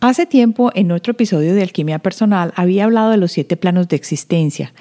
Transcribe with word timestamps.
Hace 0.00 0.24
tiempo, 0.24 0.70
en 0.74 0.92
otro 0.92 1.10
episodio 1.10 1.54
de 1.54 1.60
Alquimia 1.60 1.98
Personal, 1.98 2.54
había 2.56 2.84
hablado 2.84 3.10
de 3.10 3.18
los 3.18 3.32
siete 3.32 3.58
planos 3.58 3.86
de 3.88 3.96
existencia. 3.96 4.72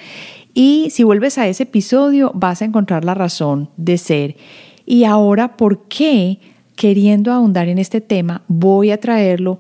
Y 0.54 0.88
si 0.92 1.04
vuelves 1.04 1.38
a 1.38 1.46
ese 1.46 1.64
episodio, 1.64 2.32
vas 2.34 2.62
a 2.62 2.66
encontrar 2.66 3.04
la 3.04 3.16
razón 3.16 3.70
de 3.76 3.98
ser. 3.98 4.38
Y 4.86 5.04
ahora, 5.04 5.58
¿por 5.58 5.90
qué, 5.90 6.40
queriendo 6.78 7.34
ahondar 7.34 7.68
en 7.68 7.80
este 7.80 8.00
tema, 8.00 8.44
voy 8.48 8.92
a 8.92 9.00
traerlo 9.02 9.60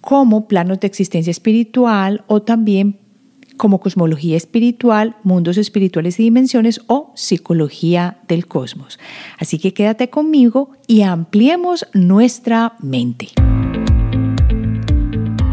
como 0.00 0.48
planos 0.48 0.80
de 0.80 0.88
existencia 0.88 1.30
espiritual 1.30 2.24
o 2.26 2.42
también 2.42 2.98
como 3.56 3.78
cosmología 3.78 4.36
espiritual, 4.36 5.16
mundos 5.22 5.56
espirituales 5.56 6.18
y 6.18 6.24
dimensiones 6.24 6.80
o 6.88 7.12
psicología 7.14 8.18
del 8.26 8.46
cosmos. 8.46 8.98
Así 9.38 9.60
que 9.60 9.72
quédate 9.72 10.10
conmigo 10.10 10.72
y 10.88 11.02
ampliemos 11.02 11.86
nuestra 11.94 12.74
mente. 12.80 13.28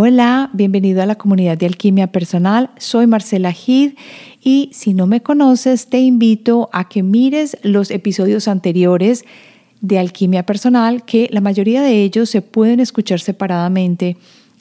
Hola, 0.00 0.50
bienvenido 0.52 1.02
a 1.02 1.06
la 1.06 1.16
comunidad 1.16 1.58
de 1.58 1.66
Alquimia 1.66 2.12
Personal. 2.12 2.70
Soy 2.76 3.08
Marcela 3.08 3.50
Gid 3.50 3.94
y 4.40 4.70
si 4.72 4.94
no 4.94 5.08
me 5.08 5.24
conoces, 5.24 5.88
te 5.88 5.98
invito 5.98 6.70
a 6.72 6.88
que 6.88 7.02
mires 7.02 7.58
los 7.64 7.90
episodios 7.90 8.46
anteriores 8.46 9.24
de 9.80 9.98
Alquimia 9.98 10.46
Personal, 10.46 11.04
que 11.04 11.28
la 11.32 11.40
mayoría 11.40 11.82
de 11.82 12.04
ellos 12.04 12.30
se 12.30 12.42
pueden 12.42 12.78
escuchar 12.78 13.18
separadamente 13.18 14.16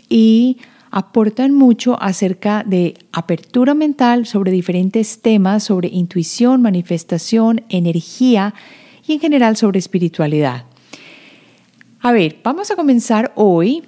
y 0.09 0.57
aportan 0.89 1.53
mucho 1.53 2.01
acerca 2.01 2.63
de 2.65 2.95
apertura 3.11 3.75
mental 3.75 4.25
sobre 4.25 4.51
diferentes 4.51 5.21
temas, 5.21 5.65
sobre 5.65 5.89
intuición, 5.89 6.63
manifestación, 6.63 7.61
energía 7.69 8.55
y 9.07 9.13
en 9.13 9.19
general 9.19 9.55
sobre 9.55 9.77
espiritualidad. 9.77 10.65
A 11.99 12.11
ver, 12.11 12.37
vamos 12.43 12.71
a 12.71 12.75
comenzar 12.75 13.33
hoy 13.35 13.83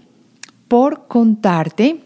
por 0.69 1.07
contarte 1.07 1.99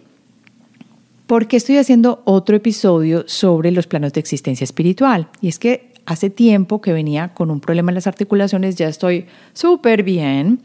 porque 1.27 1.57
estoy 1.57 1.77
haciendo 1.77 2.21
otro 2.25 2.55
episodio 2.55 3.25
sobre 3.27 3.71
los 3.71 3.85
planos 3.85 4.13
de 4.13 4.19
existencia 4.19 4.63
espiritual. 4.63 5.29
Y 5.41 5.49
es 5.49 5.59
que 5.59 5.93
hace 6.05 6.29
tiempo 6.29 6.81
que 6.81 6.93
venía 6.93 7.33
con 7.33 7.51
un 7.51 7.59
problema 7.59 7.91
en 7.91 7.95
las 7.95 8.07
articulaciones, 8.07 8.75
ya 8.75 8.87
estoy 8.87 9.27
súper 9.53 10.03
bien. 10.03 10.61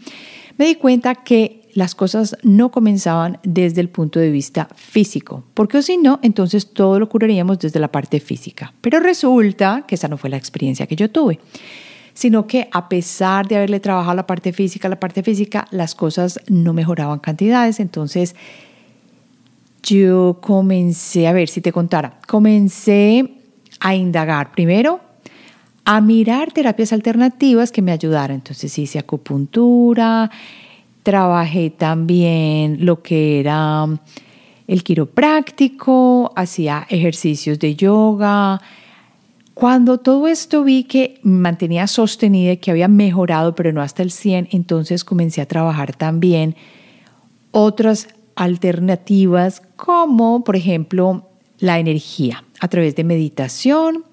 Me 0.56 0.66
di 0.66 0.74
cuenta 0.76 1.14
que 1.16 1.68
las 1.74 1.94
cosas 1.94 2.36
no 2.42 2.70
comenzaban 2.70 3.38
desde 3.44 3.80
el 3.80 3.88
punto 3.88 4.18
de 4.18 4.30
vista 4.30 4.68
físico, 4.74 5.44
porque 5.54 5.82
si 5.82 5.96
no, 5.96 6.18
entonces 6.22 6.72
todo 6.72 6.98
lo 6.98 7.08
curaríamos 7.08 7.58
desde 7.60 7.78
la 7.78 7.92
parte 7.92 8.18
física. 8.18 8.74
Pero 8.80 8.98
resulta 8.98 9.84
que 9.86 9.94
esa 9.94 10.08
no 10.08 10.16
fue 10.16 10.30
la 10.30 10.36
experiencia 10.36 10.86
que 10.86 10.96
yo 10.96 11.10
tuve 11.10 11.38
sino 12.18 12.48
que 12.48 12.68
a 12.72 12.88
pesar 12.88 13.46
de 13.46 13.54
haberle 13.54 13.78
trabajado 13.78 14.16
la 14.16 14.26
parte 14.26 14.52
física, 14.52 14.88
la 14.88 14.98
parte 14.98 15.22
física, 15.22 15.68
las 15.70 15.94
cosas 15.94 16.40
no 16.48 16.72
mejoraban 16.72 17.20
cantidades. 17.20 17.78
Entonces 17.78 18.34
yo 19.84 20.38
comencé, 20.40 21.28
a 21.28 21.32
ver 21.32 21.48
si 21.48 21.60
te 21.60 21.70
contara, 21.70 22.18
comencé 22.26 23.34
a 23.78 23.94
indagar 23.94 24.50
primero, 24.50 24.98
a 25.84 26.00
mirar 26.00 26.50
terapias 26.50 26.92
alternativas 26.92 27.70
que 27.70 27.82
me 27.82 27.92
ayudaran. 27.92 28.38
Entonces 28.38 28.76
hice 28.76 28.98
acupuntura, 28.98 30.28
trabajé 31.04 31.70
también 31.70 32.84
lo 32.84 33.00
que 33.00 33.38
era 33.38 33.86
el 34.66 34.82
quiropráctico, 34.82 36.32
hacía 36.34 36.84
ejercicios 36.90 37.60
de 37.60 37.76
yoga. 37.76 38.60
Cuando 39.58 39.98
todo 39.98 40.28
esto 40.28 40.62
vi 40.62 40.84
que 40.84 41.18
mantenía 41.24 41.88
sostenida 41.88 42.54
que 42.54 42.70
había 42.70 42.86
mejorado, 42.86 43.56
pero 43.56 43.72
no 43.72 43.82
hasta 43.82 44.04
el 44.04 44.12
100, 44.12 44.50
entonces 44.52 45.02
comencé 45.02 45.40
a 45.40 45.46
trabajar 45.46 45.96
también 45.96 46.54
otras 47.50 48.06
alternativas 48.36 49.60
como 49.74 50.44
por 50.44 50.54
ejemplo 50.54 51.28
la 51.58 51.80
energía 51.80 52.44
a 52.60 52.68
través 52.68 52.94
de 52.94 53.02
meditación 53.02 54.04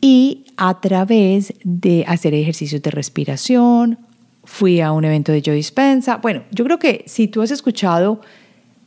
y 0.00 0.46
a 0.56 0.80
través 0.80 1.52
de 1.64 2.06
hacer 2.08 2.32
ejercicios 2.32 2.80
de 2.80 2.92
respiración. 2.92 3.98
Fui 4.44 4.80
a 4.80 4.92
un 4.92 5.04
evento 5.04 5.32
de 5.32 5.42
Joe 5.44 5.54
Dispensa. 5.54 6.16
Bueno, 6.16 6.44
yo 6.50 6.64
creo 6.64 6.78
que 6.78 7.04
si 7.06 7.28
tú 7.28 7.42
has 7.42 7.50
escuchado 7.50 8.22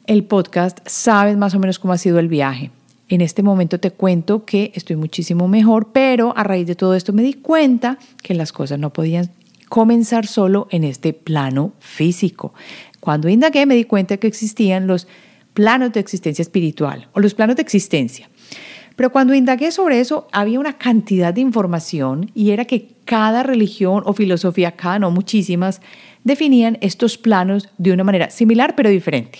el 0.08 0.24
podcast, 0.24 0.80
sabes 0.88 1.38
más 1.38 1.54
o 1.54 1.60
menos 1.60 1.78
cómo 1.78 1.94
ha 1.94 2.00
sido 2.00 2.18
el 2.18 2.28
viaje. 2.28 2.72
En 3.08 3.22
este 3.22 3.44
momento 3.44 3.80
te 3.80 3.92
cuento 3.92 4.46
que 4.46 4.72
estoy 4.74 4.96
muchísimo 4.96 5.48
mejor, 5.48 5.92
pero 5.92 6.36
a 6.36 6.44
raíz 6.44 6.66
de 6.66 6.76
todo 6.76 6.96
esto 6.96 7.14
me 7.14 7.22
di 7.22 7.34
cuenta 7.34 8.00
que 8.24 8.34
las 8.34 8.52
cosas 8.52 8.80
no 8.80 8.92
podían 8.92 9.30
comenzar 9.70 10.26
solo 10.26 10.68
en 10.72 10.84
este 10.84 11.14
plano 11.14 11.74
físico. 11.80 12.54
Cuando 13.00 13.30
indagué 13.30 13.66
me 13.66 13.76
di 13.76 13.84
cuenta 13.84 14.18
que 14.18 14.28
existían 14.28 14.88
los 14.88 15.08
planos 15.54 15.94
de 15.94 16.00
existencia 16.00 16.42
espiritual 16.42 17.08
o 17.14 17.20
los 17.20 17.36
planos 17.36 17.56
de 17.56 17.62
existencia. 17.62 18.30
Pero 18.96 19.12
cuando 19.12 19.34
indagué 19.34 19.72
sobre 19.72 20.00
eso 20.00 20.28
había 20.32 20.60
una 20.60 20.78
cantidad 20.78 21.34
de 21.34 21.42
información 21.42 22.32
y 22.34 22.52
era 22.52 22.66
que 22.66 22.96
cada 23.06 23.44
religión 23.44 24.04
o 24.06 24.14
filosofía, 24.14 24.72
cada 24.72 25.00
no 25.00 25.12
muchísimas, 25.12 25.82
definían 26.24 26.78
estos 26.82 27.18
planos 27.18 27.70
de 27.78 27.92
una 27.92 28.04
manera 28.04 28.30
similar 28.30 28.76
pero 28.76 28.90
diferente. 28.90 29.40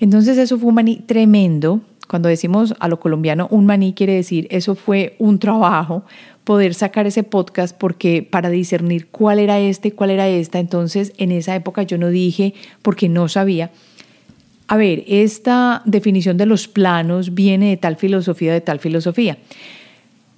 Entonces 0.00 0.38
eso 0.38 0.58
fue 0.58 0.68
un 0.68 0.76
maní 0.76 0.96
tremendo. 0.96 1.80
Cuando 2.08 2.28
decimos 2.28 2.74
a 2.80 2.88
lo 2.88 2.98
colombiano 2.98 3.46
un 3.50 3.66
maní 3.66 3.92
quiere 3.92 4.14
decir 4.14 4.48
eso 4.50 4.74
fue 4.74 5.14
un 5.18 5.38
trabajo 5.38 6.04
poder 6.42 6.74
sacar 6.74 7.06
ese 7.06 7.22
podcast 7.22 7.76
porque 7.76 8.26
para 8.28 8.48
discernir 8.48 9.08
cuál 9.08 9.38
era 9.38 9.60
este 9.60 9.92
cuál 9.92 10.10
era 10.10 10.26
esta, 10.28 10.58
entonces 10.58 11.12
en 11.18 11.30
esa 11.30 11.54
época 11.54 11.82
yo 11.82 11.98
no 11.98 12.08
dije 12.08 12.54
porque 12.82 13.08
no 13.08 13.28
sabía. 13.28 13.70
A 14.66 14.76
ver, 14.76 15.04
esta 15.06 15.82
definición 15.84 16.36
de 16.36 16.46
los 16.46 16.68
planos 16.68 17.34
viene 17.34 17.70
de 17.70 17.76
tal 17.76 17.96
filosofía, 17.96 18.52
de 18.52 18.60
tal 18.60 18.80
filosofía. 18.80 19.38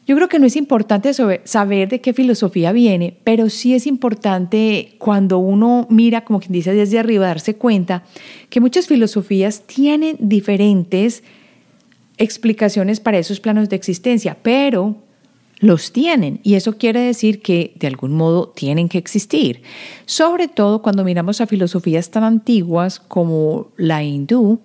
Yo 0.07 0.17
creo 0.17 0.29
que 0.29 0.41
no 0.41 0.47
es 0.47 0.57
importante 0.57 1.13
saber 1.15 1.89
de 1.89 2.01
qué 2.01 2.13
filosofía 2.13 2.73
viene, 2.73 3.15
pero 3.23 3.49
sí 3.49 3.75
es 3.75 3.87
importante 3.87 4.95
cuando 4.99 5.39
uno 5.39 5.87
mira, 5.89 6.25
como 6.25 6.41
quien 6.41 6.53
dice 6.53 6.75
desde 6.75 6.99
arriba, 6.99 7.27
darse 7.27 7.55
cuenta 7.55 8.03
que 8.49 8.61
muchas 8.61 8.89
filosofías 8.89 9.63
tienen 9.69 10.17
diferentes 10.19 11.23
explicaciones 12.21 13.01
para 13.01 13.19
esos 13.19 13.41
planos 13.41 13.69
de 13.69 13.77
existencia, 13.77 14.37
pero 14.41 14.97
los 15.59 15.93
tienen 15.93 16.41
y 16.43 16.55
eso 16.55 16.79
quiere 16.79 17.01
decir 17.01 17.43
que 17.43 17.73
de 17.77 17.87
algún 17.87 18.13
modo 18.13 18.49
tienen 18.49 18.89
que 18.89 18.99
existir. 18.99 19.63
Sobre 20.07 20.49
todo 20.49 20.83
cuando 20.83 21.03
miramos 21.03 21.41
a 21.41 21.47
filosofías 21.47 22.11
tan 22.11 22.25
antiguas 22.25 23.01
como 23.01 23.69
la 23.77 24.03
hindú 24.03 24.61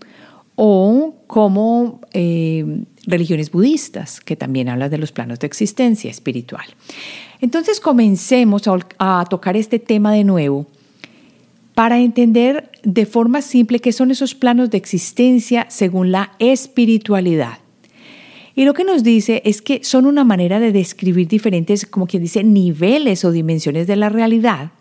o 0.56 1.16
como 1.28 2.02
eh, 2.14 2.84
religiones 3.08 3.52
budistas, 3.52 4.22
que 4.22 4.36
también 4.36 4.70
hablan 4.70 4.90
de 4.90 4.98
los 4.98 5.12
planos 5.12 5.40
de 5.40 5.48
existencia 5.48 6.12
espiritual. 6.12 6.66
Entonces 7.42 7.80
comencemos 7.80 8.64
a 8.98 9.26
tocar 9.30 9.58
este 9.58 9.80
tema 9.80 10.14
de 10.14 10.24
nuevo 10.24 10.68
para 11.76 12.00
entender 12.00 12.72
de 12.84 13.06
forma 13.06 13.42
simple 13.42 13.80
qué 13.80 13.92
son 13.92 14.10
esos 14.10 14.34
planos 14.34 14.70
de 14.72 14.78
existencia 14.78 15.68
según 15.70 16.12
la 16.12 16.32
espiritualidad. 16.40 17.60
Y 18.56 18.64
lo 18.64 18.74
que 18.74 18.86
nos 18.86 19.04
dice 19.04 19.42
es 19.44 19.62
que 19.62 19.84
son 19.84 20.06
una 20.06 20.24
manera 20.24 20.62
de 20.62 20.72
describir 20.72 21.28
diferentes, 21.28 21.86
como 21.86 22.08
quien 22.08 22.24
dice, 22.24 22.44
niveles 22.46 23.26
o 23.26 23.32
dimensiones 23.32 23.86
de 23.86 23.98
la 23.98 24.08
realidad. 24.08 24.72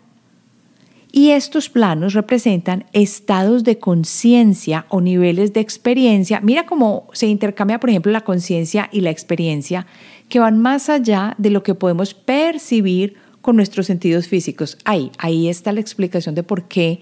Y 1.11 1.31
estos 1.31 1.69
planos 1.69 2.13
representan 2.13 2.85
estados 2.93 3.65
de 3.65 3.77
conciencia 3.77 4.85
o 4.87 5.01
niveles 5.01 5.51
de 5.51 5.59
experiencia. 5.59 6.39
Mira 6.41 6.65
cómo 6.65 7.07
se 7.11 7.27
intercambia, 7.27 7.79
por 7.79 7.89
ejemplo, 7.89 8.13
la 8.13 8.21
conciencia 8.21 8.89
y 8.91 9.01
la 9.01 9.11
experiencia, 9.11 9.85
que 10.29 10.39
van 10.39 10.57
más 10.59 10.87
allá 10.87 11.35
de 11.37 11.49
lo 11.49 11.63
que 11.63 11.75
podemos 11.75 12.13
percibir 12.13 13.15
con 13.45 13.57
nuestros 13.57 13.85
sentidos 13.85 14.27
físicos. 14.27 14.79
Ahí, 14.85 15.11
ahí 15.19 15.49
está 15.49 15.71
la 15.71 15.79
explicación 15.79 16.33
de 16.33 16.41
por 16.41 16.63
qué 16.63 17.01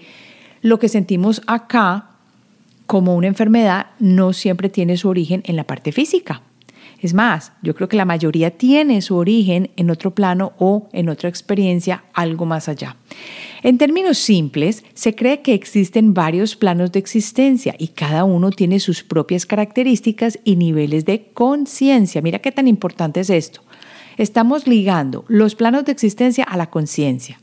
lo 0.60 0.78
que 0.78 0.90
sentimos 0.90 1.40
acá 1.46 2.10
como 2.84 3.16
una 3.16 3.28
enfermedad 3.28 3.86
no 3.98 4.34
siempre 4.34 4.68
tiene 4.68 4.98
su 4.98 5.08
origen 5.08 5.42
en 5.46 5.56
la 5.56 5.64
parte 5.64 5.90
física. 5.90 6.42
Es 7.00 7.14
más, 7.14 7.52
yo 7.62 7.74
creo 7.74 7.88
que 7.88 7.96
la 7.96 8.04
mayoría 8.04 8.50
tiene 8.50 9.00
su 9.00 9.16
origen 9.16 9.70
en 9.76 9.88
otro 9.88 10.10
plano 10.10 10.52
o 10.58 10.90
en 10.92 11.08
otra 11.08 11.30
experiencia, 11.30 12.04
algo 12.12 12.44
más 12.44 12.68
allá. 12.68 12.96
En 13.62 13.78
términos 13.78 14.18
simples, 14.18 14.84
se 14.92 15.14
cree 15.14 15.40
que 15.40 15.54
existen 15.54 16.12
varios 16.12 16.56
planos 16.56 16.92
de 16.92 16.98
existencia 16.98 17.74
y 17.78 17.88
cada 17.88 18.24
uno 18.24 18.50
tiene 18.50 18.80
sus 18.80 19.02
propias 19.02 19.46
características 19.46 20.38
y 20.44 20.56
niveles 20.56 21.06
de 21.06 21.30
conciencia. 21.32 22.20
Mira 22.20 22.40
qué 22.40 22.52
tan 22.52 22.68
importante 22.68 23.20
es 23.20 23.30
esto. 23.30 23.62
Estamos 24.16 24.66
ligando 24.66 25.24
los 25.28 25.54
planos 25.54 25.84
de 25.84 25.92
existencia 25.92 26.44
a 26.44 26.56
la 26.56 26.70
conciencia. 26.70 27.38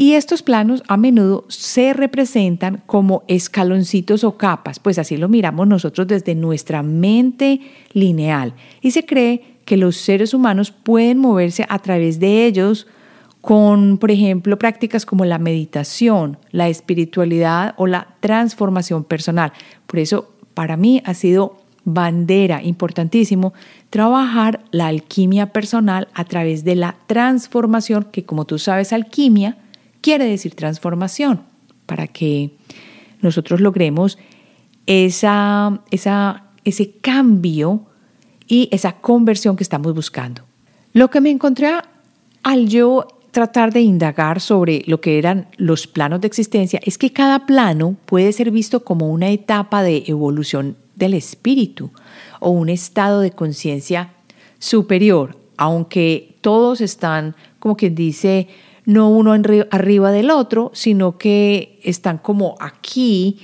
Y 0.00 0.14
estos 0.14 0.42
planos 0.42 0.82
a 0.88 0.96
menudo 0.96 1.44
se 1.48 1.92
representan 1.92 2.82
como 2.86 3.22
escaloncitos 3.28 4.24
o 4.24 4.38
capas, 4.38 4.78
pues 4.78 4.98
así 4.98 5.18
lo 5.18 5.28
miramos 5.28 5.68
nosotros 5.68 6.06
desde 6.06 6.34
nuestra 6.34 6.82
mente 6.82 7.60
lineal. 7.92 8.54
Y 8.80 8.92
se 8.92 9.04
cree 9.04 9.58
que 9.66 9.76
los 9.76 9.96
seres 9.96 10.32
humanos 10.32 10.70
pueden 10.70 11.18
moverse 11.18 11.66
a 11.68 11.78
través 11.80 12.18
de 12.18 12.46
ellos 12.46 12.86
con, 13.42 13.98
por 13.98 14.10
ejemplo, 14.10 14.58
prácticas 14.58 15.04
como 15.04 15.24
la 15.24 15.38
meditación, 15.38 16.38
la 16.50 16.68
espiritualidad 16.68 17.74
o 17.76 17.86
la 17.86 18.16
transformación 18.20 19.04
personal. 19.04 19.52
Por 19.86 19.98
eso, 19.98 20.32
para 20.54 20.76
mí 20.76 21.02
ha 21.04 21.14
sido 21.14 21.58
bandera 21.84 22.62
importantísimo 22.62 23.52
trabajar 23.90 24.64
la 24.70 24.86
alquimia 24.86 25.52
personal 25.52 26.08
a 26.14 26.24
través 26.24 26.64
de 26.64 26.76
la 26.76 26.96
transformación, 27.06 28.06
que 28.10 28.24
como 28.24 28.44
tú 28.44 28.58
sabes, 28.58 28.92
alquimia 28.92 29.58
quiere 30.00 30.24
decir 30.24 30.54
transformación, 30.54 31.42
para 31.86 32.06
que 32.06 32.52
nosotros 33.20 33.60
logremos 33.60 34.16
esa, 34.86 35.80
esa, 35.90 36.44
ese 36.64 36.92
cambio 37.00 37.86
y 38.46 38.68
esa 38.72 38.92
conversión 38.92 39.56
que 39.56 39.64
estamos 39.64 39.94
buscando. 39.94 40.42
Lo 40.92 41.10
que 41.10 41.20
me 41.20 41.30
encontré 41.30 41.70
al 42.42 42.68
yo 42.68 43.06
tratar 43.30 43.72
de 43.72 43.80
indagar 43.80 44.40
sobre 44.40 44.82
lo 44.86 45.00
que 45.00 45.18
eran 45.18 45.48
los 45.56 45.86
planos 45.86 46.20
de 46.20 46.26
existencia 46.26 46.80
es 46.84 46.98
que 46.98 47.12
cada 47.12 47.46
plano 47.46 47.96
puede 48.06 48.32
ser 48.32 48.50
visto 48.50 48.84
como 48.84 49.08
una 49.10 49.30
etapa 49.30 49.82
de 49.82 50.04
evolución 50.06 50.76
del 51.00 51.14
espíritu 51.14 51.90
o 52.38 52.50
un 52.50 52.68
estado 52.68 53.20
de 53.20 53.32
conciencia 53.32 54.12
superior, 54.60 55.36
aunque 55.56 56.36
todos 56.40 56.80
están, 56.80 57.34
como 57.58 57.76
quien 57.76 57.96
dice, 57.96 58.46
no 58.84 59.10
uno 59.10 59.32
arriba 59.32 60.12
del 60.12 60.30
otro, 60.30 60.70
sino 60.74 61.18
que 61.18 61.80
están 61.82 62.18
como 62.18 62.54
aquí 62.60 63.40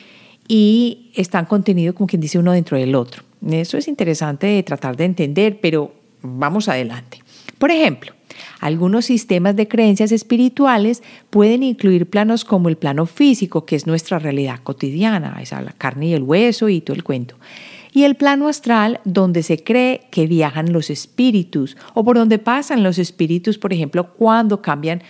y 0.47 1.11
están 1.15 1.47
contenidos, 1.47 1.97
como 1.97 2.07
quien 2.07 2.21
dice, 2.21 2.39
uno 2.39 2.53
dentro 2.53 2.79
del 2.79 2.95
otro. 2.95 3.25
Eso 3.51 3.77
es 3.77 3.89
interesante 3.89 4.47
de 4.47 4.63
tratar 4.63 4.97
de 4.97 5.05
entender, 5.05 5.59
pero 5.61 5.93
vamos 6.23 6.69
adelante. 6.69 7.23
Por 7.59 7.71
ejemplo, 7.71 8.13
algunos 8.61 9.05
sistemas 9.05 9.57
de 9.57 9.69
creencias 9.69 10.13
espirituales 10.13 11.03
pueden 11.31 11.63
incluir 11.63 12.09
planos 12.09 12.45
como 12.45 12.69
el 12.69 12.77
plano 12.77 13.07
físico, 13.07 13.67
que 13.67 13.77
es 13.77 13.87
nuestra 13.87 14.19
realidad 14.19 14.61
cotidiana, 14.63 15.39
esa 15.41 15.61
la 15.61 15.73
carne 15.73 16.09
y 16.09 16.15
el 16.15 16.23
hueso 16.23 16.69
y 16.69 16.81
todo 16.81 16.97
el 16.97 17.05
cuento. 17.05 17.37
Y 17.93 18.05
el 18.05 18.15
plano 18.15 18.49
astral, 18.49 19.01
donde 19.05 19.43
se 19.43 19.63
cree 19.63 20.03
que 20.11 20.27
viajan 20.27 20.73
los 20.73 20.91
espíritus, 20.91 21.77
o 21.95 22.05
por 22.05 22.17
donde 22.17 22.39
pasan 22.39 22.83
los 22.83 22.99
espíritus, 22.99 23.57
por 23.57 23.73
ejemplo, 23.73 24.13
cuando 24.15 24.61
cambian 24.61 25.03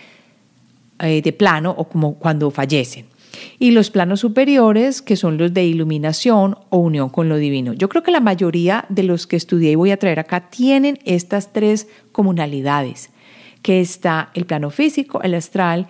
eh, 0.99 1.21
de 1.21 1.33
plano 1.33 1.75
o 1.77 1.89
como 1.89 2.15
cuando 2.15 2.49
fallecen 2.49 3.05
y 3.59 3.71
los 3.71 3.89
planos 3.89 4.21
superiores, 4.21 5.01
que 5.01 5.15
son 5.15 5.37
los 5.37 5.53
de 5.53 5.65
iluminación 5.65 6.57
o 6.69 6.77
unión 6.77 7.09
con 7.09 7.29
lo 7.29 7.37
divino. 7.37 7.73
Yo 7.73 7.89
creo 7.89 8.03
que 8.03 8.11
la 8.11 8.19
mayoría 8.19 8.85
de 8.89 9.03
los 9.03 9.27
que 9.27 9.35
estudié 9.35 9.71
y 9.71 9.75
voy 9.75 9.91
a 9.91 9.97
traer 9.97 10.19
acá 10.19 10.49
tienen 10.49 10.99
estas 11.05 11.53
tres 11.53 11.87
comunalidades, 12.11 13.09
que 13.67 13.81
está 13.81 14.31
el 14.33 14.45
plano 14.45 14.69
físico, 14.69 15.21
el 15.23 15.35
astral 15.35 15.87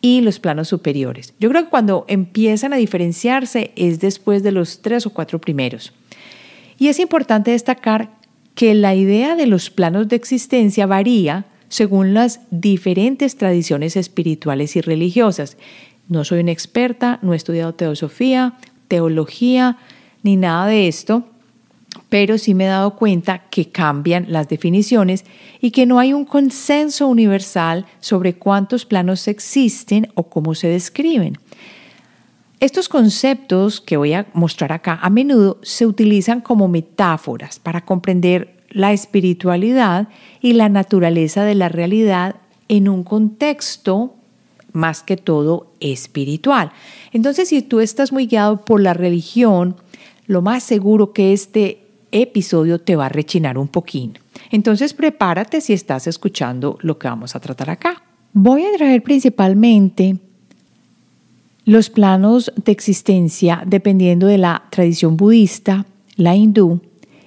y 0.00 0.20
los 0.20 0.38
planos 0.38 0.68
superiores. 0.68 1.34
Yo 1.40 1.48
creo 1.48 1.64
que 1.64 1.70
cuando 1.70 2.04
empiezan 2.06 2.72
a 2.72 2.76
diferenciarse 2.76 3.72
es 3.74 3.98
después 3.98 4.44
de 4.44 4.52
los 4.52 4.80
tres 4.80 5.06
o 5.06 5.10
cuatro 5.10 5.40
primeros. 5.40 5.92
Y 6.78 6.86
es 6.86 7.00
importante 7.00 7.50
destacar 7.50 8.12
que 8.54 8.76
la 8.76 8.94
idea 8.94 9.34
de 9.34 9.48
los 9.48 9.70
planos 9.70 10.06
de 10.06 10.14
existencia 10.14 10.86
varía 10.86 11.46
según 11.68 12.14
las 12.14 12.42
diferentes 12.52 13.34
tradiciones 13.34 13.96
espirituales 13.96 14.76
y 14.76 14.80
religiosas. 14.80 15.56
No 16.08 16.22
soy 16.22 16.38
una 16.38 16.52
experta, 16.52 17.18
no 17.22 17.32
he 17.32 17.36
estudiado 17.36 17.74
teosofía, 17.74 18.52
teología, 18.86 19.78
ni 20.22 20.36
nada 20.36 20.66
de 20.66 20.86
esto, 20.86 21.28
pero 22.08 22.38
sí 22.38 22.54
me 22.54 22.64
he 22.64 22.68
dado 22.68 22.96
cuenta 22.96 23.44
que 23.50 23.70
cambian 23.70 24.26
las 24.28 24.48
definiciones 24.48 25.24
y 25.60 25.70
que 25.70 25.86
no 25.86 25.98
hay 25.98 26.12
un 26.12 26.24
consenso 26.24 27.08
universal 27.08 27.86
sobre 28.00 28.34
cuántos 28.34 28.84
planos 28.84 29.28
existen 29.28 30.08
o 30.14 30.24
cómo 30.24 30.54
se 30.54 30.68
describen. 30.68 31.38
Estos 32.58 32.88
conceptos 32.88 33.80
que 33.80 33.96
voy 33.96 34.14
a 34.14 34.26
mostrar 34.32 34.72
acá 34.72 34.98
a 35.02 35.10
menudo 35.10 35.58
se 35.62 35.86
utilizan 35.86 36.40
como 36.40 36.68
metáforas 36.68 37.58
para 37.58 37.84
comprender 37.84 38.56
la 38.70 38.92
espiritualidad 38.92 40.08
y 40.40 40.54
la 40.54 40.68
naturaleza 40.68 41.44
de 41.44 41.54
la 41.54 41.68
realidad 41.68 42.36
en 42.68 42.88
un 42.88 43.04
contexto 43.04 44.14
más 44.72 45.02
que 45.02 45.16
todo 45.16 45.72
espiritual. 45.80 46.72
Entonces, 47.12 47.48
si 47.48 47.62
tú 47.62 47.80
estás 47.80 48.12
muy 48.12 48.26
guiado 48.26 48.64
por 48.64 48.80
la 48.80 48.94
religión, 48.94 49.76
lo 50.26 50.42
más 50.42 50.62
seguro 50.62 51.12
que 51.12 51.32
este 51.32 51.85
episodio 52.12 52.80
te 52.80 52.96
va 52.96 53.06
a 53.06 53.10
rechinar 53.10 53.58
un 53.58 53.68
poquín. 53.68 54.18
Entonces, 54.50 54.94
prepárate 54.94 55.60
si 55.60 55.72
estás 55.72 56.06
escuchando 56.06 56.78
lo 56.80 56.98
que 56.98 57.08
vamos 57.08 57.34
a 57.34 57.40
tratar 57.40 57.70
acá. 57.70 58.02
Voy 58.32 58.64
a 58.64 58.76
traer 58.76 59.02
principalmente 59.02 60.18
los 61.64 61.90
planos 61.90 62.52
de 62.56 62.72
existencia 62.72 63.62
dependiendo 63.66 64.26
de 64.28 64.38
la 64.38 64.64
tradición 64.70 65.16
budista, 65.16 65.86
la 66.16 66.36
hindú 66.36 66.80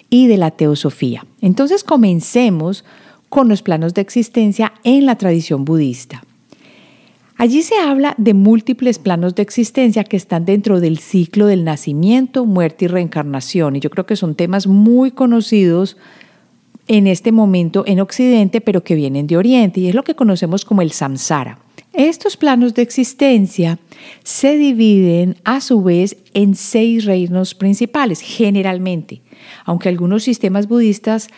y 0.10 0.28
de 0.28 0.38
la 0.38 0.52
teosofía. 0.52 1.26
Entonces 1.42 1.84
comencemos 1.84 2.86
con 3.28 3.50
los 3.50 3.62
planos 3.62 3.94
de 3.94 4.02
existencia 4.02 4.74
en 4.84 5.06
la 5.06 5.18
tradición 5.18 5.66
budista. 5.66 6.24
Allí 7.40 7.62
se 7.62 7.78
habla 7.78 8.16
de 8.18 8.34
múltiples 8.34 9.00
planos 9.00 9.34
de 9.34 9.44
existencia 9.44 10.04
que 10.04 10.18
están 10.18 10.44
dentro 10.44 10.82
del 10.82 11.00
ciclo 11.00 11.46
del 11.46 11.64
nacimiento, 11.64 12.46
muerte 12.46 12.84
y 12.84 12.88
reencarnación. 12.90 13.78
Y 13.78 13.80
yo 13.80 13.90
creo 13.90 14.06
que 14.06 14.18
son 14.18 14.36
temas 14.36 14.68
muy 14.68 15.12
conocidos 15.12 15.96
en 16.90 17.08
este 17.08 17.32
momento 17.32 17.86
en 17.88 18.02
Occidente, 18.02 18.60
pero 18.60 18.84
que 18.84 18.94
vienen 18.94 19.26
de 19.26 19.38
Oriente, 19.38 19.80
y 19.80 19.88
es 19.88 19.96
lo 19.96 20.04
que 20.04 20.16
conocemos 20.16 20.66
como 20.66 20.82
el 20.82 20.92
samsara. 20.92 21.60
Estos 21.94 22.36
planos 22.36 22.74
de 22.74 22.82
existencia 22.82 23.80
se 24.22 24.58
dividen 24.58 25.38
a 25.46 25.62
su 25.62 25.82
vez 25.82 26.18
en 26.34 26.56
seis 26.56 27.06
reinos 27.06 27.56
principales, 27.56 28.20
generalmente, 28.20 29.22
aunque 29.64 29.88
algunos 29.88 30.24
sistemas 30.24 30.68
budistas 30.68 31.30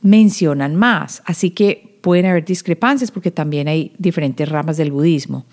mencionan 0.00 0.74
más. 0.74 1.22
Así 1.26 1.50
que 1.50 1.93
pueden 2.04 2.26
haber 2.26 2.44
discrepancias 2.44 3.10
porque 3.10 3.30
también 3.30 3.66
hay 3.66 3.92
diferentes 3.96 4.46
ramas 4.46 4.76
del 4.76 4.92
budismo. 4.92 5.46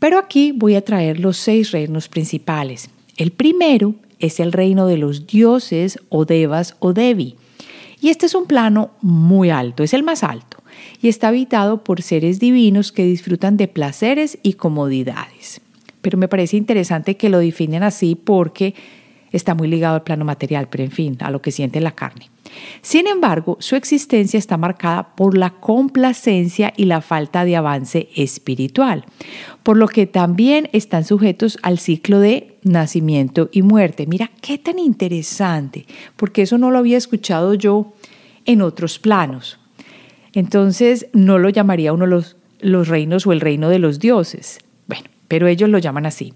Pero 0.00 0.18
aquí 0.18 0.50
voy 0.50 0.74
a 0.74 0.84
traer 0.84 1.20
los 1.20 1.36
seis 1.36 1.70
reinos 1.70 2.08
principales. 2.08 2.90
El 3.16 3.30
primero 3.30 3.94
es 4.18 4.40
el 4.40 4.50
reino 4.50 4.88
de 4.88 4.96
los 4.96 5.28
dioses 5.28 6.00
o 6.08 6.24
devas 6.24 6.74
o 6.80 6.92
devi. 6.92 7.36
Y 8.00 8.08
este 8.08 8.26
es 8.26 8.34
un 8.34 8.46
plano 8.46 8.90
muy 9.00 9.50
alto, 9.50 9.84
es 9.84 9.94
el 9.94 10.02
más 10.02 10.24
alto, 10.24 10.56
y 11.00 11.06
está 11.06 11.28
habitado 11.28 11.84
por 11.84 12.02
seres 12.02 12.40
divinos 12.40 12.90
que 12.90 13.04
disfrutan 13.04 13.56
de 13.56 13.68
placeres 13.68 14.38
y 14.42 14.54
comodidades. 14.54 15.60
Pero 16.02 16.18
me 16.18 16.26
parece 16.26 16.56
interesante 16.56 17.16
que 17.16 17.28
lo 17.28 17.38
definen 17.38 17.84
así 17.84 18.16
porque 18.16 18.74
está 19.32 19.54
muy 19.54 19.68
ligado 19.68 19.96
al 19.96 20.02
plano 20.02 20.24
material, 20.24 20.68
pero 20.68 20.84
en 20.84 20.90
fin, 20.90 21.16
a 21.20 21.30
lo 21.30 21.42
que 21.42 21.50
siente 21.50 21.80
la 21.80 21.92
carne. 21.92 22.30
Sin 22.80 23.06
embargo, 23.06 23.56
su 23.60 23.76
existencia 23.76 24.38
está 24.38 24.56
marcada 24.56 25.14
por 25.14 25.36
la 25.36 25.50
complacencia 25.50 26.72
y 26.76 26.84
la 26.86 27.00
falta 27.00 27.44
de 27.44 27.56
avance 27.56 28.08
espiritual, 28.14 29.04
por 29.62 29.76
lo 29.76 29.88
que 29.88 30.06
también 30.06 30.68
están 30.72 31.04
sujetos 31.04 31.58
al 31.62 31.78
ciclo 31.78 32.20
de 32.20 32.56
nacimiento 32.62 33.48
y 33.52 33.62
muerte. 33.62 34.06
Mira, 34.06 34.30
qué 34.40 34.58
tan 34.58 34.78
interesante, 34.78 35.86
porque 36.16 36.42
eso 36.42 36.58
no 36.58 36.70
lo 36.70 36.78
había 36.78 36.96
escuchado 36.96 37.54
yo 37.54 37.92
en 38.44 38.62
otros 38.62 38.98
planos. 38.98 39.58
Entonces, 40.32 41.08
no 41.12 41.38
lo 41.38 41.48
llamaría 41.48 41.92
uno 41.92 42.06
los, 42.06 42.36
los 42.60 42.88
reinos 42.88 43.26
o 43.26 43.32
el 43.32 43.40
reino 43.40 43.68
de 43.68 43.78
los 43.78 43.98
dioses. 43.98 44.58
Bueno, 44.86 45.04
pero 45.28 45.48
ellos 45.48 45.68
lo 45.68 45.78
llaman 45.78 46.06
así. 46.06 46.34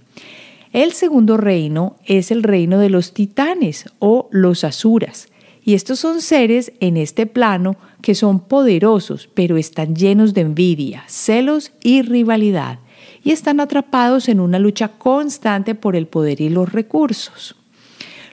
El 0.73 0.93
segundo 0.93 1.37
reino 1.37 1.97
es 2.07 2.31
el 2.31 2.45
reino 2.45 2.79
de 2.79 2.91
los 2.91 3.13
titanes 3.13 3.87
o 3.99 4.29
los 4.31 4.63
asuras. 4.63 5.27
Y 5.65 5.75
estos 5.75 5.99
son 5.99 6.21
seres 6.21 6.73
en 6.79 6.97
este 6.97 7.27
plano 7.27 7.77
que 8.03 8.15
son 8.15 8.41
poderosos, 8.41 9.29
pero 9.35 9.57
están 9.57 9.97
llenos 9.97 10.33
de 10.33 10.43
envidia, 10.43 11.03
celos 11.09 11.73
y 11.83 12.03
rivalidad, 12.03 12.79
y 13.25 13.33
están 13.33 13.61
atrapados 13.61 14.29
en 14.29 14.39
una 14.39 14.59
lucha 14.59 14.89
constante 14.89 15.75
por 15.75 15.97
el 15.97 16.07
poder 16.07 16.41
y 16.41 16.49
los 16.49 16.73
recursos. 16.73 17.57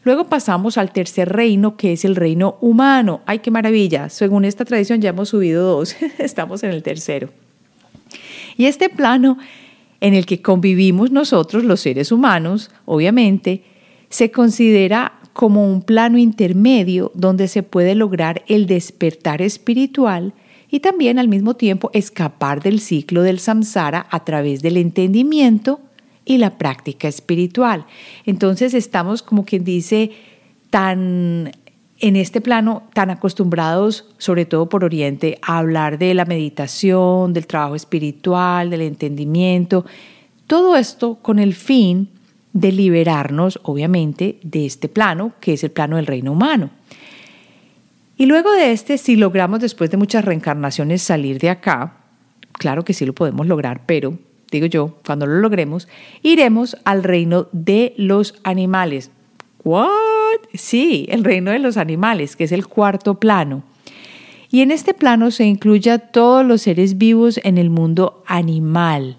Luego 0.03 0.27
pasamos 0.27 0.77
al 0.77 0.91
tercer 0.91 1.29
reino, 1.29 1.75
que 1.75 1.91
es 1.91 2.05
el 2.05 2.15
reino 2.15 2.57
humano. 2.61 3.21
¡Ay, 3.25 3.39
qué 3.39 3.51
maravilla! 3.51 4.09
Según 4.09 4.45
esta 4.45 4.63
tradición 4.63 5.01
ya 5.01 5.09
hemos 5.09 5.29
subido 5.29 5.65
dos, 5.65 5.95
estamos 6.19 6.63
en 6.63 6.69
el 6.69 6.83
tercero. 6.83 7.29
Y 8.55 8.65
este 8.65 8.89
plano 8.89 9.37
en 10.01 10.13
el 10.13 10.25
que 10.25 10.41
convivimos 10.41 11.11
nosotros, 11.11 11.63
los 11.63 11.81
seres 11.81 12.11
humanos, 12.11 12.71
obviamente, 12.85 13.63
se 14.09 14.31
considera 14.31 15.19
como 15.33 15.71
un 15.71 15.81
plano 15.81 16.17
intermedio 16.17 17.11
donde 17.13 17.47
se 17.47 17.63
puede 17.63 17.95
lograr 17.95 18.43
el 18.47 18.65
despertar 18.65 19.41
espiritual 19.41 20.33
y 20.69 20.79
también 20.79 21.19
al 21.19 21.27
mismo 21.27 21.55
tiempo 21.55 21.91
escapar 21.93 22.61
del 22.61 22.79
ciclo 22.79 23.21
del 23.21 23.39
samsara 23.39 24.07
a 24.09 24.25
través 24.25 24.61
del 24.61 24.77
entendimiento 24.77 25.79
y 26.25 26.37
la 26.39 26.57
práctica 26.57 27.07
espiritual. 27.07 27.85
Entonces 28.25 28.73
estamos, 28.73 29.23
como 29.23 29.45
quien 29.45 29.63
dice, 29.63 30.11
tan 30.69 31.51
en 31.99 32.15
este 32.15 32.41
plano, 32.41 32.83
tan 32.93 33.09
acostumbrados, 33.09 34.05
sobre 34.17 34.45
todo 34.45 34.69
por 34.69 34.83
Oriente, 34.83 35.39
a 35.41 35.57
hablar 35.57 35.97
de 35.97 36.13
la 36.13 36.25
meditación, 36.25 37.33
del 37.33 37.47
trabajo 37.47 37.75
espiritual, 37.75 38.69
del 38.69 38.81
entendimiento, 38.81 39.85
todo 40.45 40.77
esto 40.77 41.15
con 41.15 41.39
el 41.39 41.53
fin 41.53 42.09
de 42.53 42.71
liberarnos, 42.71 43.59
obviamente, 43.63 44.39
de 44.43 44.65
este 44.65 44.89
plano, 44.89 45.33
que 45.39 45.53
es 45.53 45.63
el 45.63 45.71
plano 45.71 45.97
del 45.97 46.05
reino 46.05 46.31
humano. 46.31 46.69
Y 48.15 48.25
luego 48.25 48.51
de 48.51 48.71
este, 48.71 48.97
si 48.97 49.15
logramos 49.15 49.59
después 49.59 49.91
de 49.91 49.97
muchas 49.97 50.25
reencarnaciones 50.25 51.01
salir 51.01 51.39
de 51.39 51.49
acá, 51.49 51.97
claro 52.53 52.83
que 52.83 52.93
sí 52.93 53.05
lo 53.05 53.13
podemos 53.13 53.45
lograr, 53.45 53.85
pero 53.85 54.17
digo 54.51 54.65
yo, 54.65 54.97
cuando 55.05 55.27
lo 55.27 55.39
logremos, 55.39 55.87
iremos 56.23 56.77
al 56.85 57.03
reino 57.03 57.47
de 57.51 57.93
los 57.97 58.35
animales. 58.43 59.11
¿What? 59.63 60.06
Sí, 60.53 61.05
el 61.09 61.23
reino 61.23 61.51
de 61.51 61.59
los 61.59 61.77
animales, 61.77 62.35
que 62.35 62.45
es 62.45 62.51
el 62.51 62.67
cuarto 62.67 63.19
plano. 63.19 63.63
Y 64.49 64.61
en 64.61 64.71
este 64.71 64.93
plano 64.93 65.31
se 65.31 65.45
incluye 65.45 65.91
a 65.91 65.99
todos 65.99 66.45
los 66.45 66.61
seres 66.61 66.97
vivos 66.97 67.39
en 67.43 67.57
el 67.57 67.69
mundo 67.69 68.23
animal. 68.25 69.17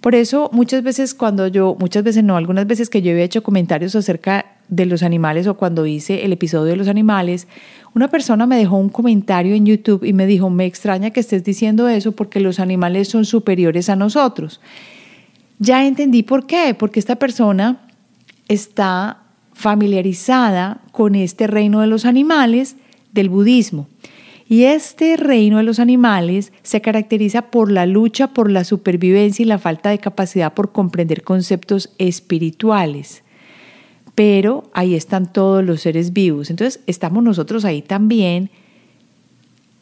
Por 0.00 0.14
eso 0.14 0.50
muchas 0.52 0.82
veces 0.82 1.14
cuando 1.14 1.48
yo, 1.48 1.76
muchas 1.78 2.04
veces 2.04 2.22
no, 2.22 2.36
algunas 2.36 2.66
veces 2.66 2.88
que 2.88 3.02
yo 3.02 3.10
había 3.10 3.24
hecho 3.24 3.42
comentarios 3.42 3.96
acerca 3.96 4.46
de 4.68 4.86
los 4.86 5.02
animales 5.02 5.46
o 5.46 5.54
cuando 5.54 5.86
hice 5.86 6.24
el 6.24 6.32
episodio 6.32 6.70
de 6.70 6.76
los 6.76 6.88
animales, 6.88 7.48
una 7.94 8.08
persona 8.08 8.46
me 8.46 8.56
dejó 8.56 8.76
un 8.76 8.90
comentario 8.90 9.54
en 9.54 9.66
YouTube 9.66 10.04
y 10.04 10.12
me 10.12 10.26
dijo, 10.26 10.50
me 10.50 10.66
extraña 10.66 11.10
que 11.10 11.20
estés 11.20 11.42
diciendo 11.42 11.88
eso 11.88 12.12
porque 12.12 12.38
los 12.38 12.60
animales 12.60 13.08
son 13.08 13.24
superiores 13.24 13.88
a 13.88 13.96
nosotros. 13.96 14.60
Ya 15.58 15.84
entendí 15.84 16.22
por 16.22 16.46
qué, 16.46 16.76
porque 16.78 17.00
esta 17.00 17.16
persona 17.16 17.88
está 18.46 19.22
familiarizada 19.58 20.80
con 20.92 21.16
este 21.16 21.48
reino 21.48 21.80
de 21.80 21.88
los 21.88 22.04
animales 22.04 22.76
del 23.10 23.28
budismo. 23.28 23.88
Y 24.48 24.64
este 24.64 25.16
reino 25.16 25.56
de 25.56 25.64
los 25.64 25.80
animales 25.80 26.52
se 26.62 26.80
caracteriza 26.80 27.42
por 27.50 27.72
la 27.72 27.84
lucha 27.84 28.28
por 28.28 28.52
la 28.52 28.62
supervivencia 28.62 29.42
y 29.42 29.46
la 29.46 29.58
falta 29.58 29.90
de 29.90 29.98
capacidad 29.98 30.54
por 30.54 30.70
comprender 30.70 31.24
conceptos 31.24 31.90
espirituales. 31.98 33.24
Pero 34.14 34.70
ahí 34.74 34.94
están 34.94 35.32
todos 35.32 35.64
los 35.64 35.80
seres 35.80 36.12
vivos. 36.12 36.50
Entonces, 36.50 36.78
¿estamos 36.86 37.24
nosotros 37.24 37.64
ahí 37.64 37.82
también 37.82 38.50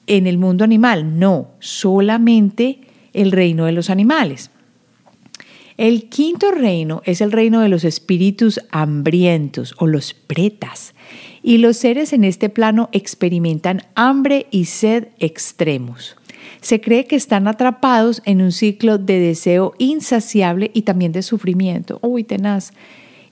en 0.06 0.26
el 0.26 0.38
mundo 0.38 0.64
animal? 0.64 1.18
No, 1.18 1.48
solamente 1.58 2.78
el 3.12 3.30
reino 3.30 3.66
de 3.66 3.72
los 3.72 3.90
animales. 3.90 4.50
El 5.76 6.08
quinto 6.08 6.52
reino 6.52 7.02
es 7.04 7.20
el 7.20 7.32
reino 7.32 7.60
de 7.60 7.68
los 7.68 7.84
espíritus 7.84 8.60
hambrientos 8.70 9.74
o 9.76 9.86
los 9.86 10.14
pretas 10.14 10.94
y 11.42 11.58
los 11.58 11.76
seres 11.76 12.14
en 12.14 12.24
este 12.24 12.48
plano 12.48 12.88
experimentan 12.92 13.82
hambre 13.94 14.46
y 14.50 14.64
sed 14.64 15.08
extremos. 15.18 16.16
Se 16.62 16.80
cree 16.80 17.04
que 17.04 17.16
están 17.16 17.46
atrapados 17.46 18.22
en 18.24 18.40
un 18.40 18.52
ciclo 18.52 18.96
de 18.96 19.20
deseo 19.20 19.74
insaciable 19.76 20.70
y 20.72 20.82
también 20.82 21.12
de 21.12 21.22
sufrimiento. 21.22 21.98
Uy, 22.00 22.24
tenaz. 22.24 22.72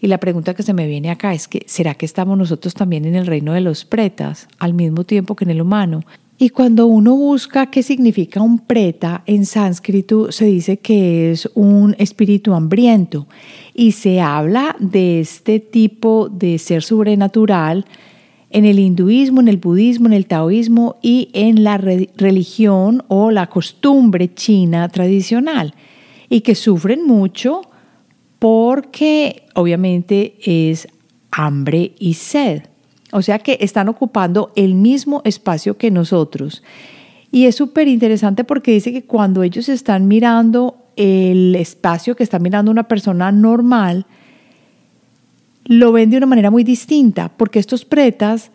Y 0.05 0.07
la 0.07 0.19
pregunta 0.19 0.53
que 0.53 0.63
se 0.63 0.75
me 0.75 0.87
viene 0.87 1.09
acá 1.09 1.33
es 1.33 1.49
que, 1.49 1.63
¿será 1.65 1.95
que 1.95 2.05
estamos 2.05 2.37
nosotros 2.37 2.75
también 2.75 3.07
en 3.07 3.15
el 3.15 3.27
reino 3.27 3.55
de 3.55 3.63
los 3.63 3.87
pretas 3.87 4.49
al 4.59 4.75
mismo 4.75 5.05
tiempo 5.05 5.35
que 5.35 5.45
en 5.47 5.51
el 5.51 5.63
humano? 5.63 6.03
Y 6.37 6.51
cuando 6.51 6.87
uno 6.87 7.17
busca 7.17 7.71
qué 7.71 7.83
significa 7.83 8.43
un 8.43 8.59
preta, 8.59 9.23
en 9.25 9.47
sánscrito 9.47 10.31
se 10.31 10.45
dice 10.45 10.77
que 10.77 11.31
es 11.31 11.49
un 11.55 11.97
espíritu 11.99 12.53
hambriento 12.53 13.27
y 13.73 13.93
se 13.93 14.21
habla 14.21 14.77
de 14.79 15.21
este 15.21 15.59
tipo 15.59 16.29
de 16.29 16.59
ser 16.59 16.83
sobrenatural 16.83 17.87
en 18.51 18.67
el 18.67 18.81
hinduismo, 18.81 19.41
en 19.41 19.49
el 19.49 19.57
budismo, 19.57 20.09
en 20.09 20.13
el 20.13 20.27
taoísmo 20.27 20.97
y 21.01 21.31
en 21.33 21.65
la 21.65 21.79
religión 21.79 23.05
o 23.09 23.31
la 23.31 23.47
costumbre 23.47 24.35
china 24.35 24.87
tradicional 24.91 25.75
y 26.29 26.43
que 26.43 26.55
sufren 26.55 27.07
mucho 27.07 27.63
porque 28.45 29.47
obviamente 29.55 30.35
es 30.45 30.87
hambre 31.31 31.95
y 31.99 32.13
sed. 32.13 32.65
O 33.11 33.23
sea 33.23 33.39
que 33.39 33.57
están 33.63 33.89
ocupando 33.89 34.53
el 34.55 34.75
mismo 34.75 35.23
espacio 35.25 35.79
que 35.79 35.91
nosotros. 35.91 36.63
Y 37.31 37.47
es 37.47 37.55
súper 37.55 37.89
interesante 37.89 38.45
porque 38.45 38.73
dice 38.73 38.93
que 38.93 39.05
cuando 39.05 39.45
ellos 39.45 39.71
están 39.71 40.09
mirando 40.09 40.77
el 40.97 41.57
espacio 41.57 42.17
que 42.17 42.23
está 42.23 42.39
mirando 42.39 42.71
una 42.71 42.87
persona 42.87 43.33
normal, 43.33 44.05
lo 45.65 45.93
ven 45.93 46.11
de 46.11 46.19
una 46.19 46.27
manera 46.27 46.51
muy 46.51 46.65
distinta, 46.65 47.33
porque 47.35 47.59
estos 47.59 47.87
pretas 47.87 48.51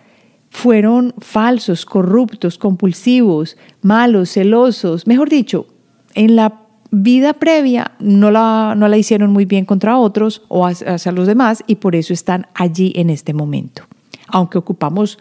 fueron 0.52 1.16
falsos, 1.18 1.88
corruptos, 1.88 2.60
compulsivos, 2.60 3.58
malos, 3.82 4.34
celosos, 4.34 5.08
mejor 5.08 5.30
dicho, 5.30 5.66
en 6.14 6.36
la 6.36 6.69
vida 6.92 7.34
previa 7.34 7.92
no 8.00 8.32
la, 8.32 8.74
no 8.76 8.88
la 8.88 8.98
hicieron 8.98 9.32
muy 9.32 9.46
bien 9.46 9.66
contra 9.66 9.98
otros 9.98 10.42
o 10.48 10.66
hacia 10.66 11.12
los 11.12 11.28
demás 11.28 11.64
y 11.68 11.76
por 11.76 11.96
eso 11.96 12.14
están 12.14 12.48
allí 12.54 12.94
en 12.96 13.10
este 13.10 13.34
momento 13.34 13.84
aunque 14.30 14.58
ocupamos 14.58 15.20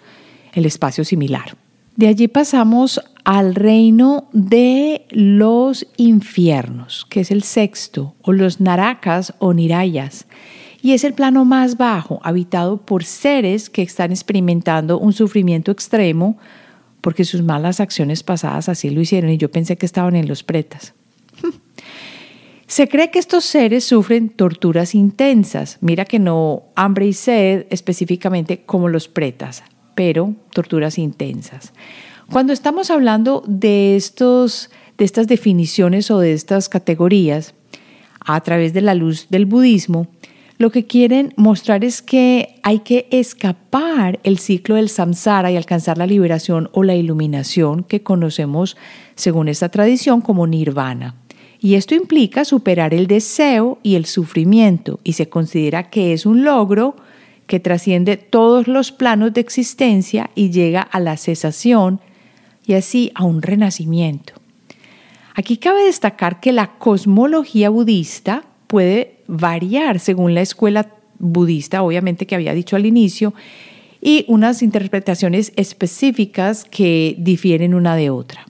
el 0.52 0.66
espacio 0.66 1.04
similar. 1.04 1.56
De 1.96 2.06
allí 2.06 2.28
pasamos 2.28 3.00
al 3.25 3.54
reino 3.54 4.28
de 4.32 5.06
los 5.10 5.87
infiernos, 5.96 7.06
que 7.08 7.20
es 7.20 7.30
el 7.30 7.42
sexto, 7.42 8.14
o 8.22 8.32
los 8.32 8.60
narakas 8.60 9.34
o 9.40 9.52
nirayas, 9.52 10.26
y 10.80 10.92
es 10.92 11.02
el 11.02 11.12
plano 11.12 11.44
más 11.44 11.76
bajo, 11.76 12.20
habitado 12.22 12.78
por 12.78 13.02
seres 13.02 13.68
que 13.68 13.82
están 13.82 14.12
experimentando 14.12 14.98
un 14.98 15.12
sufrimiento 15.12 15.72
extremo 15.72 16.38
porque 17.00 17.25
sus 17.25 17.42
malas 17.42 17.80
acciones 17.80 18.22
pasadas 18.22 18.68
así 18.68 18.90
lo 18.90 19.00
hicieron 19.00 19.30
y 19.30 19.38
yo 19.38 19.50
pensé 19.50 19.76
que 19.76 19.87
estaban 19.87 20.14
en 20.14 20.28
los 20.28 20.44
pretas. 20.44 20.94
Se 22.68 22.87
cree 22.87 23.10
que 23.10 23.18
estos 23.18 23.46
seres 23.46 23.84
sufren 23.84 24.28
torturas 24.28 24.94
intensas. 24.94 25.78
Mira 25.80 26.04
que 26.04 26.18
no 26.18 26.64
hambre 26.75 27.06
y 27.06 27.14
sed 27.14 27.64
específicamente 27.70 28.60
como 28.66 28.90
los 28.90 29.08
pretas, 29.08 29.64
pero 29.94 30.34
torturas 30.52 30.98
intensas. 30.98 31.72
Cuando 32.30 32.52
estamos 32.52 32.90
hablando 32.90 33.42
de, 33.46 33.96
estos, 33.96 34.70
de 34.98 35.06
estas 35.06 35.28
definiciones 35.28 36.10
o 36.10 36.18
de 36.18 36.34
estas 36.34 36.68
categorías 36.68 37.54
a 38.20 38.38
través 38.42 38.75
de 38.75 38.82
la 38.82 38.94
luz 38.94 39.28
del 39.30 39.46
budismo, 39.46 40.06
lo 40.58 40.70
que 40.70 40.84
quieren 40.84 41.32
mostrar 41.37 41.84
es 41.84 42.02
que 42.02 42.60
hay 42.62 42.80
que 42.80 43.08
escapar 43.10 44.20
el 44.25 44.38
ciclo 44.38 44.75
del 44.75 44.90
samsara 44.90 45.50
y 45.50 45.56
alcanzar 45.56 45.96
la 45.96 46.06
liberación 46.06 46.68
o 46.75 46.82
la 46.82 46.96
iluminación 46.96 47.82
que 47.82 48.02
conocemos 48.02 48.76
según 49.14 49.48
esta 49.48 49.70
tradición 49.70 50.20
como 50.20 50.46
nirvana. 50.46 51.14
Y 51.60 51.74
esto 51.74 51.94
implica 51.94 52.44
superar 52.44 52.94
el 52.94 53.06
deseo 53.06 53.78
y 53.82 53.96
el 53.96 54.06
sufrimiento 54.06 55.00
y 55.02 55.14
se 55.14 55.28
considera 55.28 55.90
que 55.90 56.12
es 56.12 56.24
un 56.24 56.44
logro 56.44 56.96
que 57.46 57.58
trasciende 57.58 58.16
todos 58.16 58.68
los 58.68 58.92
planos 58.92 59.32
de 59.32 59.40
existencia 59.40 60.30
y 60.34 60.50
llega 60.50 60.82
a 60.82 61.00
la 61.00 61.16
cesación 61.16 62.00
y 62.66 62.74
así 62.74 63.10
a 63.14 63.24
un 63.24 63.42
renacimiento. 63.42 64.34
Aquí 65.34 65.56
cabe 65.56 65.84
destacar 65.84 66.40
que 66.40 66.52
la 66.52 66.78
cosmología 66.78 67.70
budista 67.70 68.44
puede 68.66 69.16
variar 69.26 69.98
según 69.98 70.34
la 70.34 70.42
escuela 70.42 70.90
budista, 71.18 71.82
obviamente 71.82 72.26
que 72.26 72.34
había 72.34 72.54
dicho 72.54 72.76
al 72.76 72.86
inicio, 72.86 73.34
y 74.00 74.24
unas 74.28 74.62
interpretaciones 74.62 75.52
específicas 75.56 76.64
que 76.64 77.16
difieren 77.18 77.74
una 77.74 77.96
de 77.96 78.10
otra. 78.10 78.46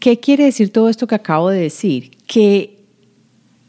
¿Qué 0.00 0.18
quiere 0.18 0.44
decir 0.44 0.72
todo 0.72 0.88
esto 0.88 1.06
que 1.06 1.14
acabo 1.14 1.50
de 1.50 1.60
decir? 1.60 2.15
Que 2.26 2.76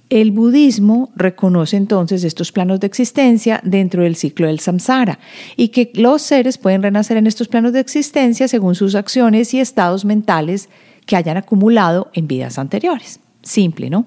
el 0.10 0.32
budismo 0.32 1.12
reconoce 1.16 1.76
entonces 1.76 2.24
estos 2.24 2.52
planos 2.52 2.80
de 2.80 2.88
existencia 2.88 3.60
dentro 3.64 4.04
del 4.04 4.16
ciclo 4.16 4.48
del 4.48 4.60
samsara 4.60 5.20
y 5.58 5.70
que 5.70 5.92
los 5.96 6.22
seres 6.22 6.58
pueden 6.58 6.82
renacer 6.82 7.18
en 7.18 7.28
estos 7.28 7.50
planos 7.50 7.74
de 7.74 7.82
existencia 7.82 8.48
según 8.48 8.76
sus 8.76 8.96
acciones 8.96 9.54
y 9.54 9.60
estados 9.60 10.06
mentales 10.06 10.70
que 11.06 11.18
hayan 11.18 11.38
acumulado 11.38 12.10
en 12.14 12.28
vidas 12.28 12.58
anteriores. 12.58 13.20
Simple, 13.42 13.90
¿no? 13.90 14.06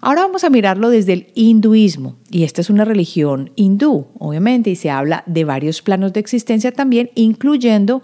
Ahora 0.00 0.22
vamos 0.22 0.44
a 0.44 0.50
mirarlo 0.50 0.90
desde 0.90 1.12
el 1.12 1.26
hinduismo, 1.34 2.16
y 2.30 2.44
esta 2.44 2.60
es 2.60 2.70
una 2.70 2.84
religión 2.84 3.50
hindú, 3.56 4.06
obviamente, 4.20 4.70
y 4.70 4.76
se 4.76 4.90
habla 4.90 5.24
de 5.26 5.42
varios 5.42 5.82
planos 5.82 6.12
de 6.12 6.20
existencia 6.20 6.70
también, 6.70 7.10
incluyendo 7.16 8.02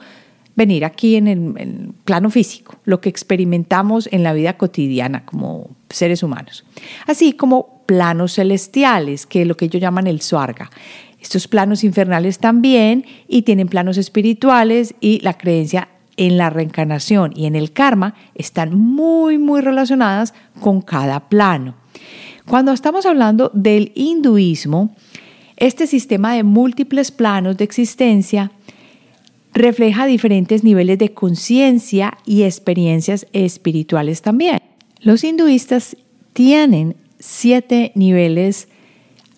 venir 0.57 0.85
aquí 0.85 1.17
en 1.17 1.29
el, 1.29 1.93
plano 2.05 2.31
físico, 2.31 2.77
lo 2.85 3.01
que 3.01 3.09
experimentamos 3.09 4.09
en 4.13 4.23
la 4.23 4.33
vida 4.33 4.57
cotidiana, 4.57 5.25
como 5.25 5.71
seres 5.89 6.23
humanos, 6.23 6.65
así 7.07 7.33
como 7.33 7.83
planos 7.87 8.35
celestiales, 8.35 9.27
que 9.27 9.43
es 9.43 9.49
lo 9.49 9.57
que 9.57 9.67
ellos 9.67 9.81
llaman 9.81 10.07
el 10.07 10.21
Suarga. 10.21 10.71
Estos 11.21 11.49
planos 11.49 11.85
infernales 11.85 12.39
también 12.39 13.07
y 13.27 13.43
tienen 13.43 13.69
planos 13.69 13.97
espirituales 13.97 14.95
y 15.01 15.21
la 15.21 15.39
creencia 15.39 15.89
en 16.17 16.37
la 16.37 16.51
reencarnación 16.51 17.33
y 17.35 17.47
en 17.47 17.57
el 17.57 17.73
karma 17.73 18.15
están 18.35 18.79
muy, 18.79 19.39
muy 19.39 19.61
relacionadas 19.61 20.35
con 20.61 20.83
cada 20.83 21.29
plano. 21.29 21.75
Cuando 22.47 22.73
estamos 22.73 23.07
hablando 23.07 23.51
del 23.55 23.93
hinduismo, 23.95 24.95
este 25.57 25.87
sistema 25.87 26.35
de 26.35 26.43
múltiples 26.43 27.11
planos 27.11 27.57
de 27.57 27.65
existencia 27.65 28.53
refleja 29.55 30.07
diferentes 30.07 30.65
niveles 30.65 30.99
de 30.99 31.15
conciencia 31.15 32.19
y 32.27 32.43
experiencias 32.43 33.27
espirituales 33.33 34.21
también. 34.21 34.59
Los 35.01 35.23
hinduistas 35.23 35.97
tienen 36.33 36.97
siete 37.19 37.93
niveles 37.95 38.69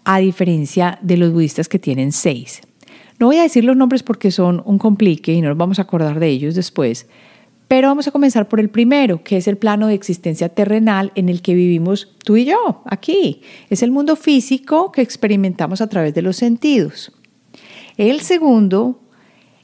a 0.05 0.19
diferencia 0.19 0.99
de 1.03 1.19
los 1.19 1.33
budistas 1.33 1.69
que 1.69 1.79
tienen 1.79 2.13
seis. 2.13 2.63
No 3.19 3.27
voy 3.27 3.37
a 3.37 3.43
decir 3.43 3.65
los 3.65 3.77
nombres 3.77 4.03
porque 4.03 4.31
son 4.31 4.63
un 4.65 4.79
complique 4.79 5.33
y 5.33 5.41
no 5.41 5.49
nos 5.49 5.59
vamos 5.59 5.79
a 5.79 5.83
acordar 5.83 6.21
de 6.21 6.29
ellos 6.29 6.55
después, 6.55 7.07
pero 7.69 7.89
vamos 7.89 8.07
a 8.07 8.13
comenzar 8.13 8.49
por 8.49 8.61
el 8.61 8.71
primero, 8.71 9.25
que 9.25 9.37
es 9.37 9.49
el 9.49 9.57
plano 9.57 9.89
de 9.89 9.95
existencia 9.95 10.49
terrenal 10.49 11.13
en 11.15 11.29
el 11.29 11.43
que 11.43 11.55
vivimos 11.55 12.15
tú 12.25 12.37
y 12.37 12.45
yo, 12.45 12.83
aquí. 12.85 13.43
Es 13.71 13.83
el 13.83 13.91
mundo 13.91 14.17
físico 14.17 14.93
que 14.93 15.03
experimentamos 15.03 15.81
a 15.81 15.89
través 15.89 16.15
de 16.15 16.23
los 16.23 16.37
sentidos. 16.37 17.13
El 17.97 18.21
segundo 18.21 19.01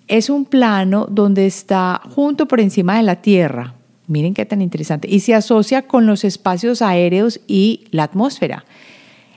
es 0.08 0.30
un 0.30 0.44
plano 0.44 1.06
donde 1.10 1.46
está 1.46 2.00
junto 2.14 2.46
por 2.46 2.60
encima 2.60 2.96
de 2.96 3.02
la 3.02 3.16
Tierra. 3.22 3.74
Miren 4.06 4.34
qué 4.34 4.44
tan 4.44 4.60
interesante. 4.60 5.08
Y 5.10 5.20
se 5.20 5.34
asocia 5.34 5.82
con 5.82 6.06
los 6.06 6.24
espacios 6.24 6.82
aéreos 6.82 7.40
y 7.46 7.84
la 7.90 8.04
atmósfera. 8.04 8.64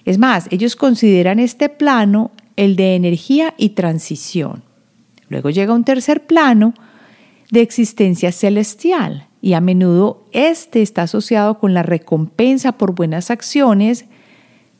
Es 0.06 0.18
más, 0.18 0.48
ellos 0.52 0.76
consideran 0.76 1.40
este 1.40 1.70
plano 1.70 2.32
el 2.56 2.76
de 2.76 2.96
energía 2.96 3.54
y 3.58 3.70
transición. 3.70 4.64
Luego 5.30 5.50
llega 5.50 5.74
un 5.74 5.84
tercer 5.84 6.26
plano 6.26 6.74
de 7.52 7.62
existencia 7.62 8.32
celestial 8.32 9.28
y 9.42 9.54
a 9.54 9.62
menudo 9.62 10.26
este 10.32 10.82
está 10.82 11.04
asociado 11.04 11.60
con 11.60 11.74
la 11.74 11.84
recompensa 11.84 12.74
por 12.74 12.96
buenas 12.96 13.32
acciones 13.32 14.06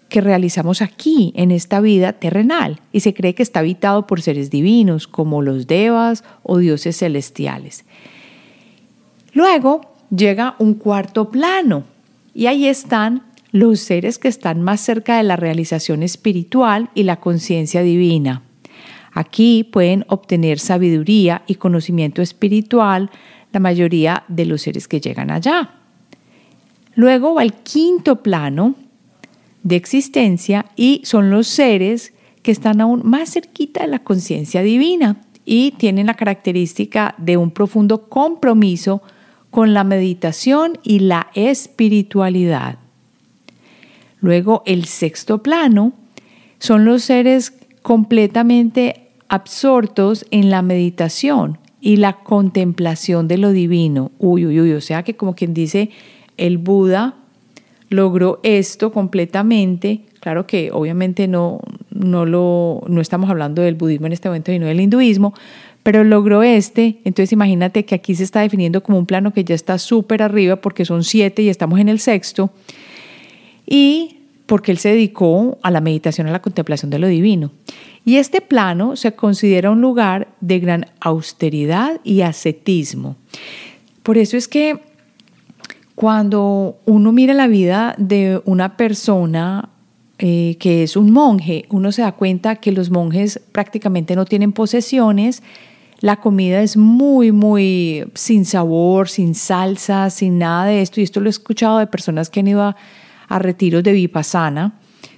que 0.10 0.22
realizamos 0.22 0.82
aquí 0.82 1.34
en 1.36 1.52
esta 1.52 1.82
vida 1.82 2.14
terrenal 2.14 2.80
y 2.92 3.00
se 3.00 3.14
cree 3.14 3.36
que 3.36 3.44
está 3.44 3.62
habitado 3.62 4.08
por 4.08 4.22
seres 4.22 4.50
divinos 4.50 5.08
como 5.08 5.42
los 5.42 5.68
devas 5.68 6.24
o 6.44 6.58
dioses 6.60 6.98
celestiales. 6.98 7.86
Luego 9.34 9.82
llega 10.16 10.56
un 10.60 10.76
cuarto 10.76 11.30
plano 11.30 11.84
y 12.34 12.46
ahí 12.46 12.68
están 12.68 13.24
los 13.52 13.80
seres 13.80 14.20
que 14.20 14.28
están 14.28 14.62
más 14.62 14.82
cerca 14.82 15.18
de 15.18 15.24
la 15.24 15.38
realización 15.38 16.04
espiritual 16.04 16.90
y 16.94 17.04
la 17.04 17.20
conciencia 17.20 17.82
divina. 17.82 18.44
Aquí 19.12 19.64
pueden 19.64 20.06
obtener 20.10 20.60
sabiduría 20.60 21.44
y 21.48 21.56
conocimiento 21.56 22.22
espiritual 22.22 23.10
la 23.54 23.62
mayoría 23.62 24.26
de 24.28 24.46
los 24.46 24.64
seres 24.64 24.90
que 24.90 25.00
llegan 25.00 25.32
allá. 25.32 25.76
Luego 26.96 27.36
va 27.36 27.44
el 27.44 27.54
quinto 27.54 28.22
plano 28.22 28.76
de 29.66 29.76
existencia 29.76 30.68
y 30.76 31.02
son 31.04 31.32
los 31.32 31.48
seres 31.48 32.14
que 32.44 32.52
están 32.52 32.80
aún 32.82 33.02
más 33.04 33.34
cerquita 33.34 33.82
de 33.82 33.88
la 33.88 34.00
conciencia 34.00 34.62
divina 34.62 35.18
y 35.44 35.72
tienen 35.72 36.06
la 36.06 36.14
característica 36.14 37.16
de 37.18 37.36
un 37.36 37.50
profundo 37.50 38.08
compromiso 38.08 39.02
con 39.50 39.74
la 39.74 39.84
meditación 39.84 40.78
y 40.84 41.00
la 41.00 41.28
espiritualidad. 41.34 42.78
Luego 44.22 44.62
el 44.68 44.86
sexto 44.86 45.42
plano 45.42 45.94
son 46.60 46.86
los 46.86 47.04
seres 47.04 47.54
completamente 47.82 49.08
absortos 49.30 50.28
en 50.30 50.52
la 50.52 50.62
meditación 50.62 51.58
y 51.82 51.98
la 51.98 52.18
contemplación 52.20 53.28
de 53.28 53.40
lo 53.40 53.52
divino. 53.52 54.12
Uy, 54.20 54.46
uy, 54.46 54.62
uy, 54.62 54.74
o 54.74 54.82
sea 54.82 55.02
que 55.02 55.16
como 55.16 55.34
quien 55.34 55.56
dice, 55.56 55.90
el 56.38 56.60
Buda 56.60 57.16
logró 57.90 58.40
esto 58.44 58.92
completamente. 58.92 60.02
Claro 60.20 60.48
que 60.48 60.72
obviamente 60.72 61.28
no, 61.28 61.60
no, 61.92 62.26
lo, 62.26 62.84
no 62.88 63.02
estamos 63.02 63.30
hablando 63.30 63.62
del 63.62 63.76
budismo 63.76 64.08
en 64.08 64.14
este 64.14 64.30
momento, 64.30 64.52
sino 64.52 64.66
del 64.66 64.80
hinduismo, 64.80 65.34
pero 65.84 66.04
logró 66.04 66.44
este. 66.44 67.00
Entonces 67.04 67.32
imagínate 67.32 67.86
que 67.86 67.96
aquí 67.96 68.16
se 68.16 68.24
está 68.24 68.42
definiendo 68.42 68.82
como 68.82 68.98
un 68.98 69.06
plano 69.06 69.34
que 69.34 69.44
ya 69.44 69.56
está 69.56 69.78
súper 69.78 70.24
arriba 70.24 70.58
porque 70.58 70.86
son 70.86 71.04
siete 71.04 71.42
y 71.42 71.50
estamos 71.50 71.80
en 71.80 71.90
el 71.90 72.00
sexto. 72.00 72.52
Y 73.68 74.18
porque 74.46 74.72
él 74.72 74.78
se 74.78 74.90
dedicó 74.90 75.58
a 75.64 75.72
la 75.72 75.82
meditación, 75.82 76.28
a 76.28 76.32
la 76.32 76.42
contemplación 76.42 76.90
de 76.92 77.00
lo 77.00 77.08
divino. 77.08 77.52
Y 78.04 78.18
este 78.18 78.42
plano 78.42 78.96
se 78.96 79.14
considera 79.14 79.72
un 79.72 79.82
lugar 79.82 80.28
de 80.40 80.60
gran 80.60 80.86
austeridad 81.00 82.00
y 82.04 82.22
ascetismo. 82.22 83.16
Por 84.04 84.20
eso 84.20 84.38
es 84.38 84.48
que 84.48 84.80
cuando 85.96 86.78
uno 86.86 87.12
mira 87.12 87.34
la 87.34 87.48
vida 87.48 87.96
de 87.98 88.42
una 88.46 88.78
persona 88.78 89.70
eh, 90.18 90.58
que 90.60 90.84
es 90.84 90.96
un 90.96 91.12
monje, 91.12 91.66
uno 91.70 91.92
se 91.92 92.02
da 92.02 92.12
cuenta 92.12 92.58
que 92.58 92.72
los 92.72 92.90
monjes 92.92 93.42
prácticamente 93.52 94.16
no 94.16 94.26
tienen 94.26 94.52
posesiones, 94.52 95.42
la 96.02 96.18
comida 96.18 96.62
es 96.62 96.78
muy, 96.78 97.32
muy 97.32 98.06
sin 98.14 98.46
sabor, 98.46 99.10
sin 99.10 99.34
salsa, 99.34 100.10
sin 100.10 100.38
nada 100.38 100.66
de 100.66 100.82
esto. 100.82 101.00
Y 101.00 101.04
esto 101.04 101.22
lo 101.22 101.28
he 101.28 101.30
escuchado 101.30 101.80
de 101.80 101.88
personas 101.88 102.30
que 102.30 102.42
han 102.42 102.48
ido 102.48 102.62
a 102.62 102.76
a 103.28 103.40
retiros 103.40 103.84
de 103.84 103.94
Vipassana, 103.94 104.74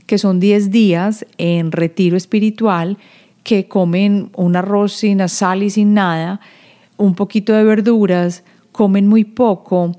que 0.05 0.17
son 0.17 0.39
10 0.39 0.71
días 0.71 1.25
en 1.37 1.71
retiro 1.71 2.17
espiritual, 2.17 2.97
que 3.43 3.67
comen 3.67 4.29
un 4.35 4.55
arroz 4.55 4.93
sin 4.93 5.27
sal 5.29 5.63
y 5.63 5.69
sin 5.69 5.93
nada, 5.93 6.39
un 6.97 7.15
poquito 7.15 7.53
de 7.53 7.63
verduras, 7.63 8.43
comen 8.71 9.07
muy 9.07 9.23
poco 9.23 9.95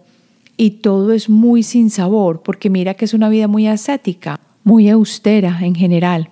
y 0.58 0.70
todo 0.82 1.12
es 1.12 1.30
muy 1.30 1.62
sin 1.62 1.88
sabor, 1.88 2.42
porque 2.42 2.68
mira 2.68 2.94
que 2.94 3.06
es 3.06 3.14
una 3.14 3.30
vida 3.30 3.48
muy 3.48 3.66
ascética, 3.68 4.40
muy 4.64 4.90
austera 4.90 5.56
en 5.62 5.74
general. 5.74 6.28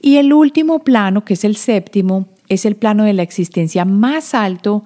Y 0.00 0.16
el 0.16 0.32
último 0.32 0.80
plano, 0.80 1.24
que 1.24 1.34
es 1.34 1.44
el 1.44 1.54
séptimo, 1.54 2.26
es 2.48 2.64
el 2.64 2.74
plano 2.74 3.04
de 3.04 3.12
la 3.12 3.22
existencia 3.22 3.84
más 3.84 4.34
alto 4.34 4.84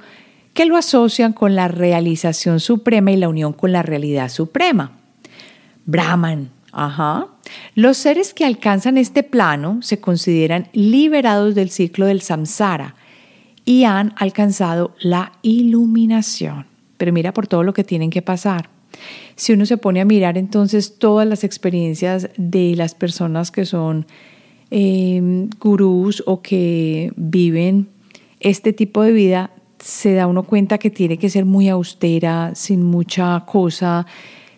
que 0.55 0.67
lo 0.67 0.77
asocian 0.77 1.33
con 1.33 1.55
la 1.55 1.69
realización 1.69 2.61
suprema 2.61 3.13
y 3.13 3.17
la 3.17 3.29
unión 3.29 3.53
con 3.53 3.73
la 3.73 3.83
realidad 3.83 4.29
suprema. 4.29 4.93
Brahman. 5.87 6.51
Ajá. 6.73 7.29
Los 7.75 7.97
seres 7.97 8.35
que 8.35 8.45
alcanzan 8.45 8.99
este 8.99 9.23
plano 9.23 9.79
se 9.83 10.01
consideran 10.01 10.69
liberados 10.73 11.55
del 11.55 11.71
ciclo 11.71 12.07
del 12.07 12.21
samsara 12.21 12.95
y 13.65 13.85
han 13.85 14.15
alcanzado 14.17 14.95
la 15.01 15.33
iluminación. 15.43 16.68
Pero 16.99 17.13
mira 17.13 17.33
por 17.33 17.47
todo 17.47 17.63
lo 17.63 17.73
que 17.73 17.85
tienen 17.85 18.11
que 18.11 18.21
pasar. 18.21 18.69
Si 19.37 19.53
uno 19.53 19.65
se 19.67 19.79
pone 19.79 20.01
a 20.01 20.05
mirar 20.05 20.37
entonces 20.37 20.99
todas 20.99 21.27
las 21.27 21.45
experiencias 21.45 22.29
de 22.37 22.75
las 22.77 22.95
personas 22.95 23.51
que 23.51 23.65
son 23.65 24.07
em, 24.71 25.49
gurús 25.61 26.23
o 26.27 26.43
que 26.43 27.13
viven 27.17 27.89
este 28.41 28.73
tipo 28.73 29.03
de 29.03 29.13
vida, 29.13 29.51
se 29.79 30.15
da 30.15 30.27
uno 30.27 30.43
cuenta 30.43 30.79
que 30.79 30.91
tiene 30.91 31.19
que 31.19 31.31
ser 31.31 31.45
muy 31.45 31.69
austera, 31.69 32.55
sin 32.55 32.83
mucha 32.83 33.45
cosa, 33.47 34.07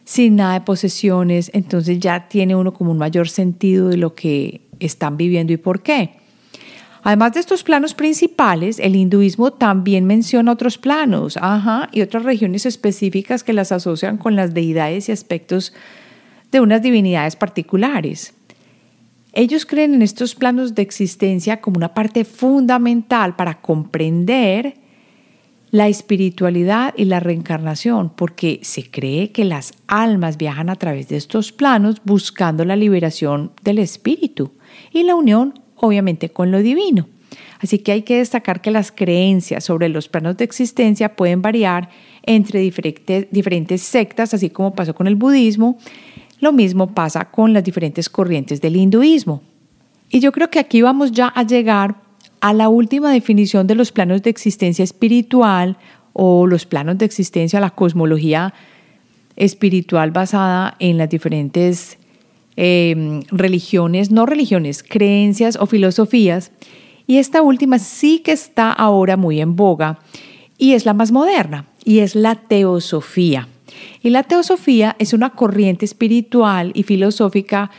sin 0.04 0.36
nada 0.36 0.54
de 0.54 0.60
posesiones, 0.62 1.50
entonces 1.54 1.98
ya 2.00 2.28
tiene 2.28 2.56
uno 2.56 2.72
como 2.72 2.90
un 2.90 2.98
mayor 2.98 3.28
sentido 3.28 3.88
de 3.88 3.96
lo 3.96 4.14
que 4.14 4.62
están 4.80 5.16
viviendo 5.16 5.52
y 5.52 5.56
por 5.56 5.82
qué. 5.82 6.19
Además 7.02 7.32
de 7.32 7.40
estos 7.40 7.62
planos 7.62 7.94
principales, 7.94 8.78
el 8.78 8.94
hinduismo 8.94 9.52
también 9.52 10.04
menciona 10.06 10.52
otros 10.52 10.76
planos, 10.76 11.36
ajá, 11.38 11.88
y 11.92 12.02
otras 12.02 12.24
regiones 12.24 12.66
específicas 12.66 13.42
que 13.42 13.52
las 13.52 13.72
asocian 13.72 14.18
con 14.18 14.36
las 14.36 14.52
deidades 14.52 15.08
y 15.08 15.12
aspectos 15.12 15.72
de 16.52 16.60
unas 16.60 16.82
divinidades 16.82 17.36
particulares. 17.36 18.34
Ellos 19.32 19.64
creen 19.64 19.94
en 19.94 20.02
estos 20.02 20.34
planos 20.34 20.74
de 20.74 20.82
existencia 20.82 21.60
como 21.60 21.76
una 21.76 21.94
parte 21.94 22.24
fundamental 22.24 23.36
para 23.36 23.60
comprender 23.60 24.74
la 25.70 25.86
espiritualidad 25.86 26.94
y 26.96 27.04
la 27.04 27.20
reencarnación, 27.20 28.10
porque 28.10 28.58
se 28.62 28.90
cree 28.90 29.30
que 29.30 29.44
las 29.44 29.72
almas 29.86 30.36
viajan 30.36 30.68
a 30.68 30.74
través 30.74 31.08
de 31.08 31.16
estos 31.16 31.52
planos 31.52 32.02
buscando 32.04 32.64
la 32.64 32.74
liberación 32.74 33.52
del 33.62 33.78
espíritu 33.78 34.52
y 34.92 35.04
la 35.04 35.14
unión, 35.14 35.59
obviamente, 35.80 36.30
con 36.30 36.50
lo 36.50 36.62
divino. 36.62 37.08
Así 37.60 37.78
que 37.78 37.92
hay 37.92 38.02
que 38.02 38.18
destacar 38.18 38.60
que 38.62 38.70
las 38.70 38.90
creencias 38.90 39.64
sobre 39.64 39.88
los 39.88 40.08
planos 40.08 40.36
de 40.36 40.44
existencia 40.44 41.14
pueden 41.14 41.42
variar 41.42 41.90
entre 42.22 42.60
diferentes, 42.60 43.82
sectas, 43.82 44.34
así 44.34 44.50
como 44.50 44.74
pasó 44.74 44.94
con 44.94 45.06
el 45.06 45.16
budismo. 45.16 45.78
Lo 46.40 46.52
mismo 46.52 46.94
pasa 46.94 47.26
con 47.26 47.52
las 47.52 47.62
diferentes 47.62 48.08
corrientes 48.08 48.60
del 48.60 48.76
hinduismo. 48.76 49.42
Y 50.08 50.20
yo 50.20 50.32
creo 50.32 50.50
que 50.50 50.58
aquí 50.58 50.80
vamos 50.82 51.12
ya 51.12 51.28
a 51.28 51.42
llegar 51.42 51.96
a 52.40 52.54
la 52.54 52.68
última 52.68 53.12
definición 53.12 53.66
de 53.66 53.74
los 53.74 53.92
planos 53.92 54.22
de 54.22 54.30
existencia 54.30 54.82
espiritual 54.82 55.76
o 56.14 56.46
los 56.46 56.64
planos 56.64 56.96
de 56.98 57.04
existencia, 57.04 57.60
la 57.60 57.70
cosmología 57.70 58.54
espiritual 59.36 60.10
basada 60.10 60.76
en 60.78 60.98
las 60.98 61.10
diferentes 61.10 61.99
eh, 62.62 63.22
religiones, 63.30 64.10
no 64.10 64.26
religiones, 64.26 64.82
creencias 64.82 65.56
o 65.56 65.64
filosofías. 65.64 66.52
Y 67.06 67.16
esta 67.16 67.40
última 67.40 67.78
sí 67.78 68.18
que 68.18 68.32
está 68.32 68.70
ahora 68.70 69.16
muy 69.16 69.40
en 69.40 69.56
boga 69.56 70.00
y 70.58 70.74
es 70.74 70.84
la 70.84 70.92
más 70.92 71.10
moderna 71.10 71.64
y 71.86 72.00
es 72.00 72.14
la 72.14 72.34
teosofía. 72.34 73.48
Y 74.02 74.10
la 74.10 74.24
teosofía 74.24 74.94
es 74.98 75.14
una 75.14 75.30
corriente 75.30 75.86
espiritual 75.86 76.72
y 76.74 76.82
filosófica 76.82 77.70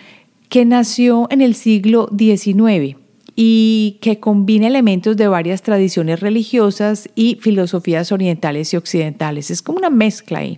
que 0.49 0.65
nació 0.65 1.27
en 1.29 1.41
el 1.41 1.53
siglo 1.53 2.09
XIX 2.17 2.97
y 3.35 3.99
que 4.01 4.19
combina 4.19 4.65
elementos 4.65 5.15
de 5.15 5.27
varias 5.27 5.61
tradiciones 5.61 6.21
religiosas 6.21 7.07
y 7.13 7.37
filosofías 7.39 8.11
orientales 8.11 8.73
y 8.73 8.77
occidentales. 8.77 9.51
Es 9.51 9.61
como 9.61 9.77
una 9.77 9.91
mezcla 9.91 10.39
ahí. 10.39 10.57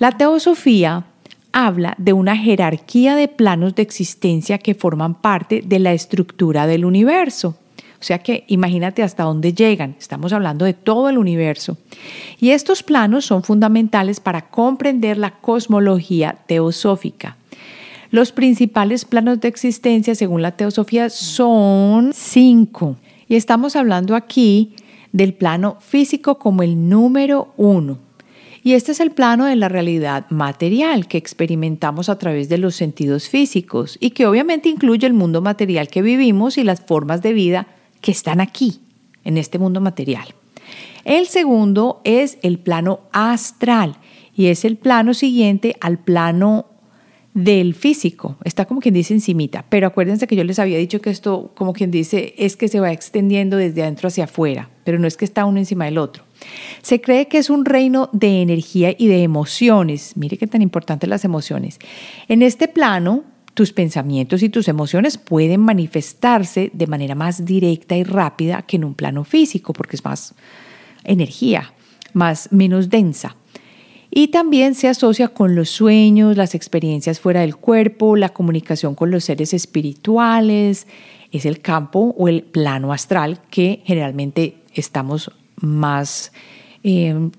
La 0.00 0.18
teosofía 0.18 1.06
habla 1.52 1.94
de 1.98 2.12
una 2.12 2.36
jerarquía 2.36 3.16
de 3.16 3.28
planos 3.28 3.74
de 3.74 3.82
existencia 3.82 4.58
que 4.58 4.74
forman 4.74 5.14
parte 5.14 5.62
de 5.64 5.78
la 5.78 5.92
estructura 5.92 6.66
del 6.66 6.84
universo. 6.84 7.56
O 8.00 8.02
sea 8.02 8.18
que 8.18 8.44
imagínate 8.48 9.02
hasta 9.02 9.24
dónde 9.24 9.52
llegan. 9.52 9.94
Estamos 9.98 10.32
hablando 10.32 10.64
de 10.64 10.72
todo 10.72 11.10
el 11.10 11.18
universo. 11.18 11.76
Y 12.38 12.50
estos 12.50 12.82
planos 12.82 13.26
son 13.26 13.42
fundamentales 13.42 14.20
para 14.20 14.48
comprender 14.48 15.18
la 15.18 15.32
cosmología 15.32 16.38
teosófica. 16.46 17.36
Los 18.10 18.32
principales 18.32 19.04
planos 19.04 19.40
de 19.40 19.48
existencia, 19.48 20.14
según 20.14 20.40
la 20.40 20.56
teosofía, 20.56 21.10
son 21.10 22.12
cinco. 22.14 22.96
Y 23.28 23.36
estamos 23.36 23.76
hablando 23.76 24.16
aquí 24.16 24.74
del 25.12 25.34
plano 25.34 25.76
físico 25.80 26.38
como 26.38 26.62
el 26.62 26.88
número 26.88 27.52
uno. 27.56 27.98
Y 28.62 28.74
este 28.74 28.92
es 28.92 29.00
el 29.00 29.10
plano 29.10 29.46
de 29.46 29.56
la 29.56 29.68
realidad 29.68 30.26
material 30.28 31.08
que 31.08 31.16
experimentamos 31.18 32.08
a 32.08 32.18
través 32.18 32.48
de 32.48 32.58
los 32.58 32.74
sentidos 32.74 33.28
físicos 33.28 33.96
y 34.00 34.10
que 34.10 34.26
obviamente 34.26 34.68
incluye 34.68 35.06
el 35.06 35.14
mundo 35.14 35.40
material 35.40 35.88
que 35.88 36.02
vivimos 36.02 36.58
y 36.58 36.64
las 36.64 36.82
formas 36.82 37.22
de 37.22 37.32
vida 37.32 37.68
que 38.00 38.12
están 38.12 38.40
aquí, 38.40 38.80
en 39.24 39.38
este 39.38 39.58
mundo 39.58 39.80
material. 39.80 40.34
El 41.04 41.26
segundo 41.26 42.02
es 42.04 42.38
el 42.42 42.58
plano 42.58 43.00
astral 43.12 43.96
y 44.34 44.46
es 44.46 44.64
el 44.64 44.76
plano 44.76 45.14
siguiente 45.14 45.76
al 45.80 45.98
plano 45.98 46.66
del 47.32 47.74
físico. 47.74 48.36
Está 48.44 48.66
como 48.66 48.80
quien 48.80 48.94
dice 48.94 49.14
encimita, 49.14 49.64
pero 49.68 49.86
acuérdense 49.86 50.26
que 50.26 50.36
yo 50.36 50.44
les 50.44 50.58
había 50.58 50.78
dicho 50.78 51.00
que 51.00 51.10
esto, 51.10 51.52
como 51.54 51.72
quien 51.72 51.90
dice, 51.90 52.34
es 52.36 52.56
que 52.56 52.68
se 52.68 52.80
va 52.80 52.92
extendiendo 52.92 53.56
desde 53.56 53.82
adentro 53.82 54.08
hacia 54.08 54.24
afuera, 54.24 54.68
pero 54.84 54.98
no 54.98 55.06
es 55.06 55.16
que 55.16 55.24
está 55.24 55.44
uno 55.46 55.58
encima 55.58 55.86
del 55.86 55.98
otro. 55.98 56.24
Se 56.82 57.00
cree 57.00 57.28
que 57.28 57.38
es 57.38 57.50
un 57.50 57.64
reino 57.64 58.08
de 58.12 58.42
energía 58.42 58.94
y 58.96 59.08
de 59.08 59.22
emociones. 59.22 60.16
Mire 60.16 60.38
qué 60.38 60.46
tan 60.46 60.62
importantes 60.62 61.08
las 61.08 61.24
emociones. 61.24 61.78
En 62.28 62.42
este 62.42 62.68
plano, 62.68 63.24
tus 63.54 63.72
pensamientos 63.72 64.42
y 64.42 64.48
tus 64.48 64.68
emociones 64.68 65.18
pueden 65.18 65.60
manifestarse 65.60 66.70
de 66.72 66.86
manera 66.86 67.14
más 67.14 67.44
directa 67.44 67.96
y 67.96 68.04
rápida 68.04 68.62
que 68.62 68.76
en 68.76 68.84
un 68.84 68.94
plano 68.94 69.24
físico, 69.24 69.72
porque 69.72 69.96
es 69.96 70.04
más 70.04 70.34
energía, 71.04 71.72
más 72.12 72.52
menos 72.52 72.88
densa. 72.88 73.36
Y 74.10 74.28
también 74.28 74.74
se 74.74 74.88
asocia 74.88 75.28
con 75.28 75.54
los 75.54 75.70
sueños, 75.70 76.36
las 76.36 76.54
experiencias 76.54 77.20
fuera 77.20 77.42
del 77.42 77.56
cuerpo, 77.56 78.16
la 78.16 78.30
comunicación 78.30 78.96
con 78.96 79.10
los 79.10 79.24
seres 79.24 79.54
espirituales. 79.54 80.88
Es 81.30 81.46
el 81.46 81.60
campo 81.60 82.14
o 82.18 82.26
el 82.26 82.42
plano 82.42 82.92
astral 82.92 83.40
que 83.50 83.82
generalmente 83.84 84.56
estamos 84.74 85.30
más, 85.60 86.32
eh, 86.82 87.30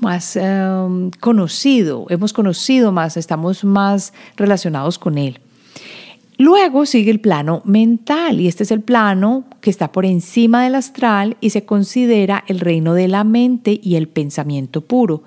más 0.00 0.36
eh, 0.36 1.10
conocido, 1.20 2.06
hemos 2.08 2.32
conocido 2.32 2.92
más, 2.92 3.16
estamos 3.16 3.64
más 3.64 4.12
relacionados 4.36 4.98
con 4.98 5.18
él. 5.18 5.40
Luego 6.38 6.86
sigue 6.86 7.10
el 7.10 7.20
plano 7.20 7.62
mental 7.64 8.40
y 8.40 8.46
este 8.46 8.62
es 8.62 8.70
el 8.70 8.80
plano 8.80 9.44
que 9.60 9.70
está 9.70 9.90
por 9.90 10.06
encima 10.06 10.62
del 10.62 10.76
astral 10.76 11.36
y 11.40 11.50
se 11.50 11.64
considera 11.64 12.44
el 12.46 12.60
reino 12.60 12.94
de 12.94 13.08
la 13.08 13.24
mente 13.24 13.80
y 13.82 13.96
el 13.96 14.06
pensamiento 14.06 14.80
puro. 14.80 15.24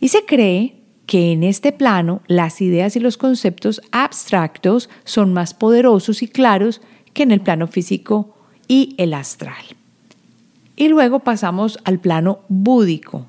Y 0.00 0.08
se 0.08 0.24
cree 0.24 0.74
que 1.04 1.32
en 1.32 1.42
este 1.42 1.70
plano 1.70 2.22
las 2.28 2.62
ideas 2.62 2.96
y 2.96 3.00
los 3.00 3.18
conceptos 3.18 3.82
abstractos 3.92 4.88
son 5.04 5.34
más 5.34 5.52
poderosos 5.52 6.22
y 6.22 6.28
claros 6.28 6.80
que 7.12 7.22
en 7.22 7.30
el 7.30 7.42
plano 7.42 7.66
físico 7.66 8.36
y 8.68 8.94
el 8.96 9.12
astral. 9.12 9.64
Y 10.76 10.88
luego 10.88 11.20
pasamos 11.20 11.78
al 11.84 11.98
plano 11.98 12.40
búdico, 12.48 13.26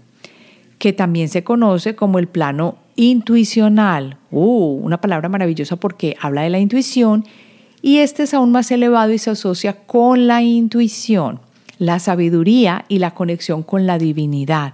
que 0.78 0.94
también 0.94 1.30
se 1.30 1.44
conoce 1.44 1.96
como 1.96 2.20
el 2.20 2.28
plano 2.28 2.78
intuicional. 2.98 4.18
Uh, 4.32 4.82
una 4.84 5.00
palabra 5.00 5.30
maravillosa 5.30 5.78
porque 5.78 6.18
habla 6.20 6.42
de 6.42 6.50
la 6.50 6.60
intuición 6.60 7.24
y 7.82 8.00
este 8.00 8.24
es 8.24 8.34
aún 8.34 8.52
más 8.52 8.70
elevado 8.72 9.14
y 9.14 9.18
se 9.18 9.30
asocia 9.30 9.86
con 9.86 10.28
la 10.28 10.42
intuición, 10.42 11.40
la 11.78 12.00
sabiduría 12.00 12.86
y 12.90 13.00
la 13.00 13.14
conexión 13.14 13.64
con 13.64 13.86
la 13.86 13.98
divinidad. 13.98 14.74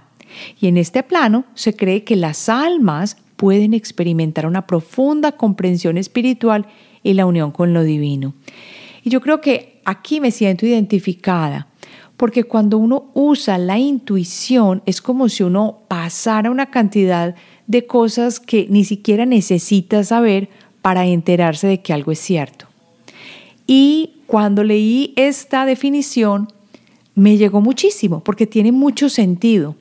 Y 0.60 0.66
en 0.66 0.78
este 0.78 1.02
plano 1.02 1.44
se 1.54 1.76
cree 1.76 2.02
que 2.02 2.16
las 2.16 2.48
almas 2.48 3.18
pueden 3.36 3.74
experimentar 3.74 4.46
una 4.46 4.66
profunda 4.66 5.32
comprensión 5.32 5.98
espiritual 5.98 6.66
y 7.02 7.12
la 7.14 7.26
unión 7.26 7.52
con 7.52 7.72
lo 7.72 7.84
divino. 7.84 8.34
Y 9.04 9.10
yo 9.10 9.20
creo 9.20 9.40
que 9.40 9.80
aquí 9.84 10.20
me 10.20 10.30
siento 10.30 10.66
identificada, 10.66 11.68
porque 12.16 12.44
cuando 12.44 12.78
uno 12.78 13.10
usa 13.14 13.58
la 13.58 13.78
intuición 13.78 14.82
es 14.86 15.02
como 15.02 15.28
si 15.28 15.42
uno 15.42 15.80
pasara 15.88 16.50
una 16.50 16.66
cantidad 16.66 17.34
de 17.66 17.86
cosas 17.86 18.40
que 18.40 18.66
ni 18.70 18.84
siquiera 18.84 19.26
necesita 19.26 20.04
saber 20.04 20.48
para 20.82 21.06
enterarse 21.06 21.66
de 21.66 21.80
que 21.80 21.92
algo 21.92 22.12
es 22.12 22.18
cierto. 22.18 22.66
Y 23.66 24.12
cuando 24.26 24.62
leí 24.62 25.12
esta 25.16 25.64
definición, 25.64 26.48
me 27.14 27.36
llegó 27.36 27.60
muchísimo, 27.60 28.20
porque 28.20 28.46
tiene 28.46 28.72
mucho 28.72 29.08
sentido. 29.08 29.76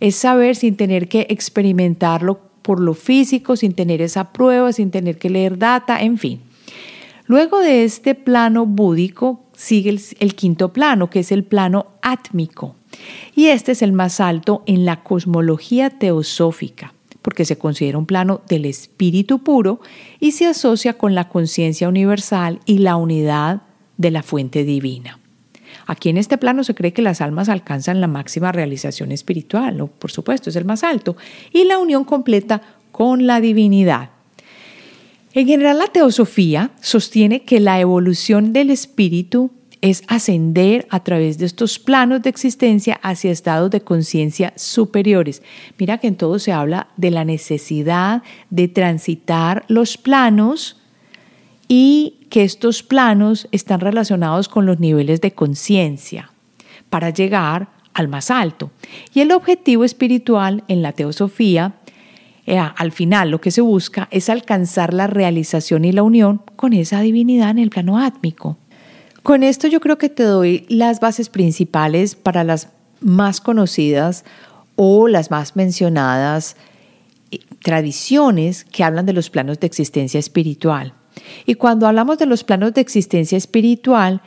Es 0.00 0.16
saber 0.16 0.56
sin 0.56 0.76
tener 0.76 1.08
que 1.08 1.26
experimentarlo 1.28 2.40
por 2.62 2.80
lo 2.80 2.94
físico, 2.94 3.56
sin 3.56 3.72
tener 3.72 4.00
esa 4.00 4.32
prueba, 4.32 4.72
sin 4.72 4.90
tener 4.90 5.18
que 5.18 5.30
leer 5.30 5.58
data, 5.58 6.02
en 6.02 6.18
fin. 6.18 6.40
Luego 7.26 7.58
de 7.58 7.84
este 7.84 8.14
plano 8.14 8.64
búdico 8.64 9.40
sigue 9.58 9.98
el, 10.20 10.34
quinto 10.36 10.72
plano, 10.72 11.10
que 11.10 11.18
es 11.18 11.32
el 11.32 11.42
plano 11.42 11.88
átmico. 12.00 12.76
Y 13.34 13.46
este 13.46 13.72
es 13.72 13.82
el 13.82 13.92
más 13.92 14.20
alto 14.20 14.62
en 14.66 14.84
la 14.84 15.02
cosmología 15.02 15.90
teosófica 15.90 16.94
porque 17.20 17.44
se 17.44 17.58
considera 17.58 17.98
un 17.98 18.06
plano 18.06 18.40
del 18.48 18.64
espíritu 18.64 19.40
puro 19.40 19.80
y 20.20 20.32
se 20.32 20.46
asocia 20.46 20.94
con 20.94 21.14
la 21.14 21.28
conciencia 21.28 21.88
universal 21.88 22.60
y 22.64 22.78
la 22.78 22.96
unidad 22.96 23.62
de 23.98 24.12
la 24.12 24.22
fuente 24.22 24.64
divina. 24.64 25.18
Aquí 25.86 26.08
en 26.08 26.16
este 26.16 26.38
plano 26.38 26.64
se 26.64 26.74
cree 26.74 26.92
que 26.92 27.02
las 27.02 27.20
almas 27.20 27.48
alcanzan 27.48 28.00
la 28.00 28.06
máxima 28.06 28.52
realización 28.52 29.12
espiritual, 29.12 29.90
por 29.98 30.10
supuesto 30.10 30.48
es 30.48 30.56
el 30.56 30.64
más 30.64 30.84
alto, 30.84 31.16
y 31.52 31.64
la 31.64 31.78
unión 31.78 32.04
completa 32.04 32.62
con 32.92 33.26
la 33.26 33.40
divinidad. 33.40 34.10
En 35.34 35.46
general, 35.46 35.78
la 35.78 35.88
teosofía 35.88 36.70
sostiene 36.80 37.42
que 37.42 37.60
la 37.60 37.80
evolución 37.80 38.52
del 38.52 38.70
espíritu 38.70 39.50
es 39.80 40.02
ascender 40.08 40.86
a 40.90 41.04
través 41.04 41.38
de 41.38 41.46
estos 41.46 41.78
planos 41.78 42.22
de 42.22 42.30
existencia 42.30 42.98
hacia 43.02 43.30
estados 43.30 43.70
de 43.70 43.80
conciencia 43.80 44.52
superiores. 44.56 45.42
Mira 45.78 45.98
que 45.98 46.08
en 46.08 46.16
todo 46.16 46.38
se 46.38 46.52
habla 46.52 46.88
de 46.96 47.10
la 47.10 47.24
necesidad 47.24 48.22
de 48.50 48.68
transitar 48.68 49.64
los 49.68 49.96
planos 49.96 50.80
y 51.68 52.26
que 52.30 52.42
estos 52.42 52.82
planos 52.82 53.46
están 53.52 53.80
relacionados 53.80 54.48
con 54.48 54.66
los 54.66 54.80
niveles 54.80 55.20
de 55.20 55.32
conciencia 55.32 56.32
para 56.90 57.10
llegar 57.10 57.68
al 57.94 58.08
más 58.08 58.30
alto. 58.30 58.70
Y 59.14 59.20
el 59.20 59.32
objetivo 59.32 59.84
espiritual 59.84 60.64
en 60.68 60.82
la 60.82 60.92
teosofía, 60.92 61.74
eh, 62.50 62.58
al 62.58 62.92
final 62.92 63.30
lo 63.30 63.42
que 63.42 63.50
se 63.50 63.60
busca 63.60 64.08
es 64.10 64.30
alcanzar 64.30 64.94
la 64.94 65.06
realización 65.06 65.84
y 65.84 65.92
la 65.92 66.02
unión 66.02 66.40
con 66.56 66.72
esa 66.72 67.02
divinidad 67.02 67.50
en 67.50 67.58
el 67.58 67.68
plano 67.68 67.98
átmico. 67.98 68.56
Con 69.22 69.42
esto 69.42 69.68
yo 69.68 69.80
creo 69.80 69.98
que 69.98 70.08
te 70.08 70.22
doy 70.22 70.64
las 70.70 70.98
bases 70.98 71.28
principales 71.28 72.14
para 72.14 72.44
las 72.44 72.68
más 73.02 73.42
conocidas 73.42 74.24
o 74.76 75.08
las 75.08 75.30
más 75.30 75.56
mencionadas 75.56 76.56
eh, 77.30 77.40
tradiciones 77.62 78.64
que 78.64 78.82
hablan 78.82 79.04
de 79.04 79.12
los 79.12 79.28
planos 79.28 79.60
de 79.60 79.66
existencia 79.66 80.18
espiritual. 80.18 80.94
Y 81.44 81.56
cuando 81.56 81.86
hablamos 81.86 82.16
de 82.16 82.24
los 82.24 82.44
planos 82.44 82.72
de 82.72 82.80
existencia 82.80 83.36
espiritual, 83.36 84.22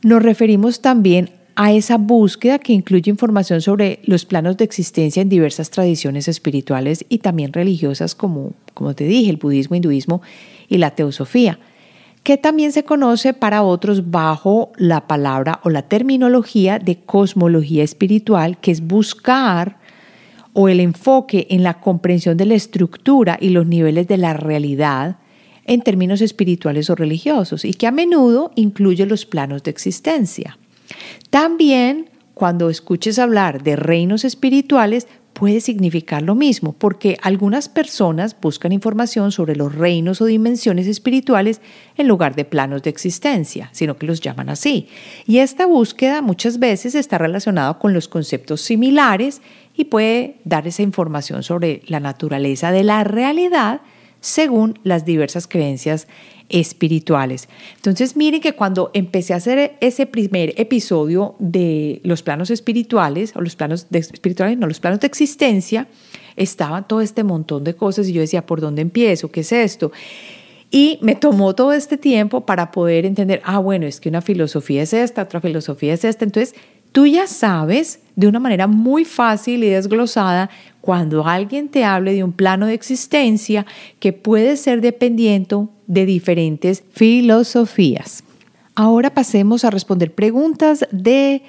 nos 0.00 0.22
referimos 0.22 0.80
también 0.80 1.30
a 1.56 1.72
esa 1.72 1.98
búsqueda 1.98 2.58
que 2.58 2.72
incluye 2.72 3.10
información 3.10 3.60
sobre 3.60 4.00
los 4.04 4.24
planos 4.24 4.56
de 4.56 4.64
existencia 4.64 5.22
en 5.22 5.28
diversas 5.28 5.70
tradiciones 5.70 6.28
espirituales 6.28 7.04
y 7.08 7.18
también 7.18 7.52
religiosas 7.52 8.14
como, 8.14 8.52
como 8.74 8.94
te 8.94 9.04
dije, 9.04 9.30
el 9.30 9.36
budismo, 9.36 9.76
hinduismo 9.76 10.22
y 10.68 10.78
la 10.78 10.90
teosofía 10.92 11.58
que 12.24 12.38
también 12.38 12.72
se 12.72 12.84
conoce 12.84 13.34
para 13.34 13.62
otros 13.62 14.10
bajo 14.10 14.72
la 14.78 15.06
palabra 15.06 15.60
o 15.62 15.68
la 15.68 15.82
terminología 15.82 16.78
de 16.78 17.00
cosmología 17.00 17.84
espiritual, 17.84 18.58
que 18.58 18.70
es 18.70 18.80
buscar 18.80 19.76
o 20.54 20.70
el 20.70 20.80
enfoque 20.80 21.46
en 21.50 21.62
la 21.62 21.80
comprensión 21.80 22.38
de 22.38 22.46
la 22.46 22.54
estructura 22.54 23.36
y 23.38 23.50
los 23.50 23.66
niveles 23.66 24.08
de 24.08 24.16
la 24.16 24.32
realidad 24.32 25.18
en 25.66 25.82
términos 25.82 26.22
espirituales 26.22 26.88
o 26.88 26.94
religiosos 26.94 27.64
y 27.66 27.74
que 27.74 27.86
a 27.86 27.90
menudo 27.90 28.52
incluye 28.54 29.04
los 29.04 29.26
planos 29.26 29.62
de 29.62 29.70
existencia. 29.70 30.56
También 31.30 32.10
cuando 32.34 32.68
escuches 32.68 33.18
hablar 33.18 33.62
de 33.62 33.76
reinos 33.76 34.24
espirituales, 34.24 35.06
puede 35.32 35.60
significar 35.60 36.22
lo 36.22 36.34
mismo, 36.34 36.72
porque 36.72 37.16
algunas 37.22 37.68
personas 37.68 38.36
buscan 38.40 38.72
información 38.72 39.32
sobre 39.32 39.56
los 39.56 39.74
reinos 39.74 40.20
o 40.20 40.26
dimensiones 40.26 40.86
espirituales 40.86 41.60
en 41.96 42.08
lugar 42.08 42.34
de 42.34 42.44
planos 42.44 42.82
de 42.82 42.90
existencia, 42.90 43.68
sino 43.72 43.96
que 43.96 44.06
los 44.06 44.20
llaman 44.20 44.48
así. 44.48 44.88
Y 45.26 45.38
esta 45.38 45.66
búsqueda 45.66 46.22
muchas 46.22 46.58
veces 46.58 46.94
está 46.94 47.18
relacionada 47.18 47.78
con 47.78 47.92
los 47.92 48.08
conceptos 48.08 48.60
similares 48.60 49.42
y 49.76 49.84
puede 49.86 50.36
dar 50.44 50.66
esa 50.68 50.82
información 50.82 51.42
sobre 51.42 51.82
la 51.86 52.00
naturaleza 52.00 52.70
de 52.70 52.84
la 52.84 53.02
realidad 53.02 53.80
según 54.24 54.78
las 54.84 55.04
diversas 55.04 55.46
creencias 55.46 56.08
espirituales. 56.48 57.46
Entonces, 57.76 58.16
miren 58.16 58.40
que 58.40 58.54
cuando 58.54 58.90
empecé 58.94 59.34
a 59.34 59.36
hacer 59.36 59.76
ese 59.80 60.06
primer 60.06 60.54
episodio 60.56 61.34
de 61.38 62.00
los 62.04 62.22
planos 62.22 62.50
espirituales, 62.50 63.36
o 63.36 63.42
los 63.42 63.54
planos 63.54 63.90
de 63.90 63.98
espirituales, 63.98 64.56
no, 64.56 64.66
los 64.66 64.80
planos 64.80 65.00
de 65.00 65.06
existencia, 65.06 65.88
estaba 66.36 66.88
todo 66.88 67.02
este 67.02 67.22
montón 67.22 67.64
de 67.64 67.74
cosas 67.74 68.08
y 68.08 68.14
yo 68.14 68.22
decía, 68.22 68.46
¿por 68.46 68.62
dónde 68.62 68.80
empiezo? 68.80 69.30
¿Qué 69.30 69.40
es 69.40 69.52
esto? 69.52 69.92
Y 70.70 70.98
me 71.02 71.14
tomó 71.14 71.54
todo 71.54 71.74
este 71.74 71.98
tiempo 71.98 72.46
para 72.46 72.70
poder 72.72 73.04
entender, 73.04 73.42
ah, 73.44 73.58
bueno, 73.58 73.86
es 73.86 74.00
que 74.00 74.08
una 74.08 74.22
filosofía 74.22 74.82
es 74.82 74.94
esta, 74.94 75.22
otra 75.24 75.42
filosofía 75.42 75.92
es 75.92 76.04
esta. 76.04 76.24
Entonces, 76.24 76.54
tú 76.94 77.06
ya 77.06 77.26
sabes 77.26 77.98
de 78.14 78.28
una 78.28 78.38
manera 78.38 78.68
muy 78.68 79.04
fácil 79.04 79.64
y 79.64 79.68
desglosada 79.68 80.48
cuando 80.80 81.26
alguien 81.26 81.68
te 81.68 81.84
hable 81.84 82.14
de 82.14 82.22
un 82.22 82.30
plano 82.30 82.66
de 82.66 82.74
existencia 82.74 83.66
que 83.98 84.12
puede 84.12 84.56
ser 84.56 84.80
dependiente 84.80 85.56
de 85.88 86.06
diferentes 86.06 86.84
filosofías. 86.92 88.22
Ahora 88.76 89.10
pasemos 89.10 89.64
a 89.64 89.70
responder 89.70 90.14
preguntas 90.14 90.86
de 90.92 91.42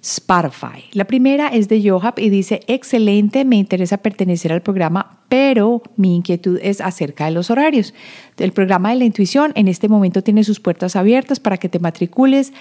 Spotify. 0.00 0.84
La 0.92 1.04
primera 1.04 1.48
es 1.48 1.68
de 1.68 1.86
Johab 1.86 2.18
y 2.18 2.30
dice, 2.30 2.60
excelente, 2.66 3.44
me 3.44 3.56
interesa 3.56 3.98
pertenecer 3.98 4.54
al 4.54 4.62
programa, 4.62 5.20
pero 5.28 5.82
mi 5.96 6.16
inquietud 6.16 6.58
es 6.62 6.80
acerca 6.80 7.26
de 7.26 7.32
los 7.32 7.50
horarios. 7.50 7.92
El 8.38 8.52
programa 8.52 8.88
de 8.90 8.96
la 8.96 9.04
intuición 9.04 9.52
en 9.54 9.68
este 9.68 9.88
momento 9.88 10.22
tiene 10.22 10.44
sus 10.44 10.60
puertas 10.60 10.96
abiertas 10.96 11.40
para 11.40 11.58
que 11.58 11.68
te 11.68 11.78
matricules 11.78 12.54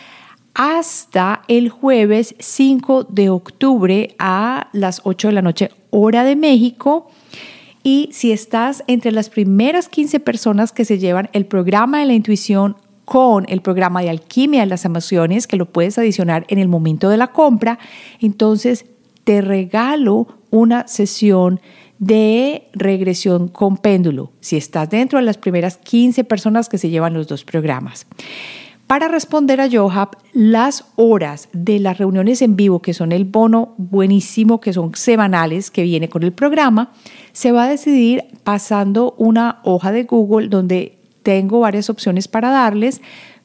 hasta 0.57 1.43
el 1.47 1.69
jueves 1.69 2.35
5 2.39 3.03
de 3.03 3.29
octubre 3.29 4.15
a 4.17 4.69
las 4.73 5.01
8 5.03 5.27
de 5.27 5.33
la 5.35 5.43
noche 5.43 5.69
hora 5.91 6.23
de 6.23 6.35
México. 6.35 7.11
Y 7.83 8.09
si 8.11 8.31
estás 8.31 8.83
entre 8.87 9.11
las 9.11 9.29
primeras 9.29 9.87
15 9.87 10.19
personas 10.19 10.71
que 10.71 10.83
se 10.83 10.97
llevan 10.97 11.29
el 11.33 11.45
programa 11.45 11.99
de 11.99 12.07
la 12.07 12.13
intuición 12.13 12.75
con 13.05 13.45
el 13.47 13.61
programa 13.61 14.01
de 14.01 14.09
alquimia 14.09 14.61
de 14.61 14.65
las 14.65 14.83
emociones, 14.83 15.45
que 15.45 15.57
lo 15.57 15.71
puedes 15.71 15.99
adicionar 15.99 16.43
en 16.49 16.57
el 16.57 16.67
momento 16.67 17.07
de 17.09 17.17
la 17.17 17.27
compra, 17.27 17.77
entonces 18.19 18.85
te 19.23 19.41
regalo 19.41 20.27
una 20.49 20.87
sesión 20.87 21.61
de 21.99 22.67
regresión 22.73 23.47
con 23.47 23.77
péndulo, 23.77 24.31
si 24.39 24.57
estás 24.57 24.89
dentro 24.89 25.19
de 25.19 25.25
las 25.25 25.37
primeras 25.37 25.77
15 25.77 26.23
personas 26.23 26.67
que 26.67 26.79
se 26.79 26.89
llevan 26.89 27.13
los 27.13 27.27
dos 27.27 27.43
programas. 27.43 28.07
Para 28.87 29.09
responder 29.09 29.59
a 29.59 29.67
Johab, 29.69 30.11
las 30.31 30.85
horas 30.95 31.49
de 31.51 31.77
las 31.77 31.97
reuniones 31.97 32.41
en 32.41 32.55
vivo, 32.55 32.81
que 32.81 32.93
son 32.93 33.11
el 33.11 33.25
bono 33.25 33.75
buenísimo, 33.77 34.61
que 34.61 34.71
son 34.71 34.95
semanales, 34.95 35.71
que 35.71 35.83
viene 35.83 36.07
con 36.07 36.23
el 36.23 36.31
programa, 36.31 36.93
se 37.33 37.51
va 37.51 37.65
a 37.65 37.67
decidir 37.67 38.23
pasando 38.45 39.13
una 39.17 39.59
hoja 39.65 39.91
de 39.91 40.05
Google 40.05 40.47
donde 40.47 40.99
tengo 41.21 41.59
varias 41.59 41.89
opciones 41.89 42.29
para 42.29 42.49
darles 42.49 43.01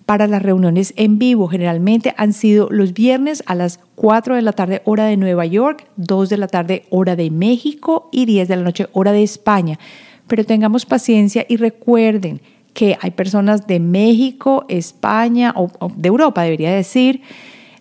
para 0.06 0.28
las 0.28 0.42
reuniones 0.42 0.94
en 0.96 1.18
vivo. 1.18 1.48
Generalmente 1.48 2.14
han 2.16 2.34
sido 2.34 2.68
los 2.70 2.92
viernes 2.92 3.42
a 3.46 3.56
las 3.56 3.80
4 3.96 4.36
de 4.36 4.42
la 4.42 4.52
tarde 4.52 4.80
hora 4.84 5.06
de 5.06 5.16
Nueva 5.16 5.44
York, 5.44 5.88
2 5.96 6.28
de 6.28 6.36
la 6.36 6.46
tarde 6.46 6.84
hora 6.90 7.16
de 7.16 7.32
México 7.32 8.08
y 8.12 8.26
10 8.26 8.46
de 8.46 8.56
la 8.56 8.62
noche 8.62 8.86
hora 8.92 9.10
de 9.10 9.24
España. 9.24 9.80
Pero 10.28 10.44
tengamos 10.44 10.86
paciencia 10.86 11.44
y 11.48 11.56
recuerden, 11.56 12.40
que 12.74 12.96
hay 13.00 13.10
personas 13.10 13.66
de 13.66 13.80
México, 13.80 14.64
España 14.68 15.52
o, 15.56 15.70
de 15.96 16.08
Europa, 16.08 16.42
debería 16.42 16.72
decir, 16.72 17.22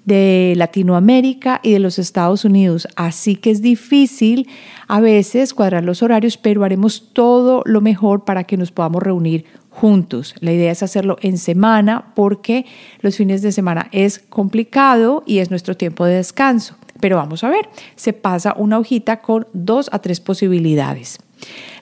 de 0.06 0.54
Latinoamérica 0.58 1.60
y 1.63 1.73
de 1.73 1.80
los 1.80 1.99
Estados 1.99 2.43
Unidos. 2.43 2.88
Así 2.95 3.36
que 3.36 3.51
es 3.51 3.62
difícil 3.62 4.47
a 4.88 4.99
veces 4.99 5.54
cuadrar 5.54 5.84
los 5.84 6.04
horarios, 6.04 6.38
pero 6.38 6.63
haremos 6.63 7.13
todo 7.13 7.62
lo 7.65 7.82
mejor 7.82 8.25
para 8.25 8.43
que 8.43 8.58
nos 8.58 8.71
podamos 8.71 9.04
reunir 9.04 9.45
juntos. 9.69 10.36
La 10.39 10.51
idea 10.51 10.71
es 10.71 10.84
hacerlo 10.84 11.17
en 11.21 11.38
semana 11.38 12.12
porque 12.13 12.65
los 12.99 13.15
fines 13.15 13.41
de 13.41 13.51
semana 13.51 13.88
es 13.91 14.19
complicado 14.19 15.23
y 15.25 15.38
es 15.39 15.49
nuestro 15.49 15.77
tiempo 15.77 16.06
de 16.06 16.15
descanso. 16.15 16.75
Pero 16.99 17.15
vamos 17.15 17.43
a 17.43 17.49
ver, 17.49 17.69
se 17.95 18.13
pasa 18.13 18.54
una 18.58 18.77
hojita 18.77 19.21
con 19.21 19.47
dos 19.54 19.89
a 19.91 19.99
tres 19.99 20.19
posibilidades. 20.19 21.19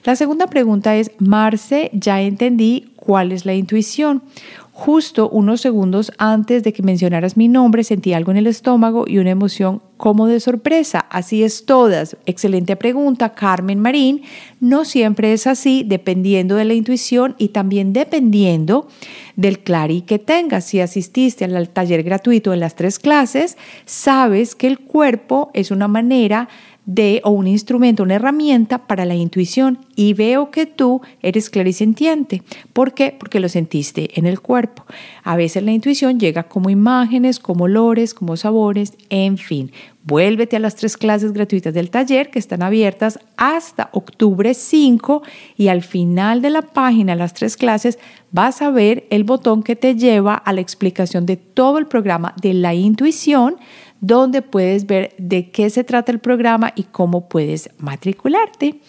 La 0.04 0.16
segunda 0.16 0.46
pregunta 0.46 0.96
es, 0.96 1.10
Marce, 1.18 1.90
ya 1.92 2.22
entendí 2.22 2.92
cuál 3.10 3.32
es 3.32 3.44
la 3.44 3.54
intuición. 3.54 4.22
Justo 4.70 5.28
unos 5.28 5.60
segundos 5.60 6.12
antes 6.16 6.62
de 6.62 6.72
que 6.72 6.84
mencionaras 6.84 7.36
mi 7.36 7.48
nombre 7.48 7.82
sentí 7.82 8.12
algo 8.12 8.30
en 8.30 8.36
el 8.36 8.46
estómago 8.46 9.04
y 9.04 9.18
una 9.18 9.30
emoción 9.30 9.82
como 9.96 10.28
de 10.28 10.38
sorpresa. 10.38 11.00
Así 11.10 11.42
es 11.42 11.66
todas. 11.66 12.16
Excelente 12.24 12.76
pregunta, 12.76 13.34
Carmen 13.34 13.80
Marín. 13.80 14.22
No 14.60 14.84
siempre 14.84 15.32
es 15.32 15.48
así, 15.48 15.82
dependiendo 15.84 16.54
de 16.54 16.66
la 16.66 16.74
intuición 16.74 17.34
y 17.36 17.48
también 17.48 17.92
dependiendo 17.92 18.86
del 19.34 19.58
clari 19.58 20.02
que 20.02 20.20
tengas. 20.20 20.66
Si 20.66 20.78
asististe 20.78 21.44
al 21.44 21.68
taller 21.68 22.04
gratuito 22.04 22.54
en 22.54 22.60
las 22.60 22.76
tres 22.76 23.00
clases, 23.00 23.58
sabes 23.86 24.54
que 24.54 24.68
el 24.68 24.78
cuerpo 24.78 25.50
es 25.52 25.72
una 25.72 25.88
manera 25.88 26.48
de 26.90 27.20
o 27.22 27.30
un 27.30 27.46
instrumento, 27.46 28.02
una 28.02 28.16
herramienta 28.16 28.88
para 28.88 29.04
la 29.04 29.14
intuición 29.14 29.78
y 29.94 30.12
veo 30.12 30.50
que 30.50 30.66
tú 30.66 31.00
eres 31.22 31.48
clarisentiente. 31.48 32.42
¿Por 32.72 32.94
qué? 32.94 33.14
Porque 33.16 33.38
lo 33.38 33.48
sentiste 33.48 34.18
en 34.18 34.26
el 34.26 34.40
cuerpo. 34.40 34.84
A 35.22 35.36
veces 35.36 35.62
la 35.62 35.70
intuición 35.70 36.18
llega 36.18 36.42
como 36.42 36.68
imágenes, 36.68 37.38
como 37.38 37.64
olores, 37.64 38.12
como 38.12 38.36
sabores, 38.36 38.94
en 39.08 39.38
fin. 39.38 39.70
Vuélvete 40.02 40.56
a 40.56 40.58
las 40.58 40.74
tres 40.74 40.96
clases 40.96 41.32
gratuitas 41.32 41.74
del 41.74 41.90
taller 41.90 42.30
que 42.30 42.40
están 42.40 42.62
abiertas 42.62 43.20
hasta 43.36 43.90
octubre 43.92 44.52
5 44.52 45.22
y 45.56 45.68
al 45.68 45.82
final 45.82 46.42
de 46.42 46.50
la 46.50 46.62
página, 46.62 47.14
las 47.14 47.34
tres 47.34 47.56
clases, 47.56 48.00
vas 48.32 48.62
a 48.62 48.70
ver 48.70 49.06
el 49.10 49.22
botón 49.22 49.62
que 49.62 49.76
te 49.76 49.94
lleva 49.94 50.34
a 50.34 50.52
la 50.52 50.60
explicación 50.60 51.24
de 51.24 51.36
todo 51.36 51.78
el 51.78 51.86
programa 51.86 52.34
de 52.40 52.54
la 52.54 52.74
intuición 52.74 53.56
donde 54.00 54.42
puedes 54.42 54.86
ver 54.86 55.14
de 55.18 55.50
qué 55.50 55.70
se 55.70 55.84
trata 55.84 56.12
el 56.12 56.18
programa 56.18 56.72
y 56.74 56.84
cómo 56.84 57.28
puedes 57.28 57.70
matricularte. 57.78 58.80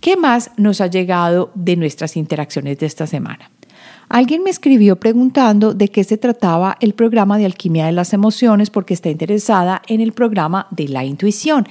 ¿Qué 0.00 0.16
más 0.16 0.50
nos 0.56 0.80
ha 0.80 0.86
llegado 0.86 1.50
de 1.54 1.76
nuestras 1.76 2.16
interacciones 2.16 2.78
de 2.78 2.86
esta 2.86 3.06
semana? 3.06 3.50
Alguien 4.08 4.42
me 4.42 4.50
escribió 4.50 4.96
preguntando 4.96 5.74
de 5.74 5.88
qué 5.88 6.02
se 6.02 6.16
trataba 6.16 6.76
el 6.80 6.94
programa 6.94 7.36
de 7.36 7.44
alquimia 7.44 7.86
de 7.86 7.92
las 7.92 8.14
emociones 8.14 8.70
porque 8.70 8.94
está 8.94 9.10
interesada 9.10 9.82
en 9.86 10.00
el 10.00 10.12
programa 10.12 10.66
de 10.70 10.88
la 10.88 11.04
intuición. 11.04 11.66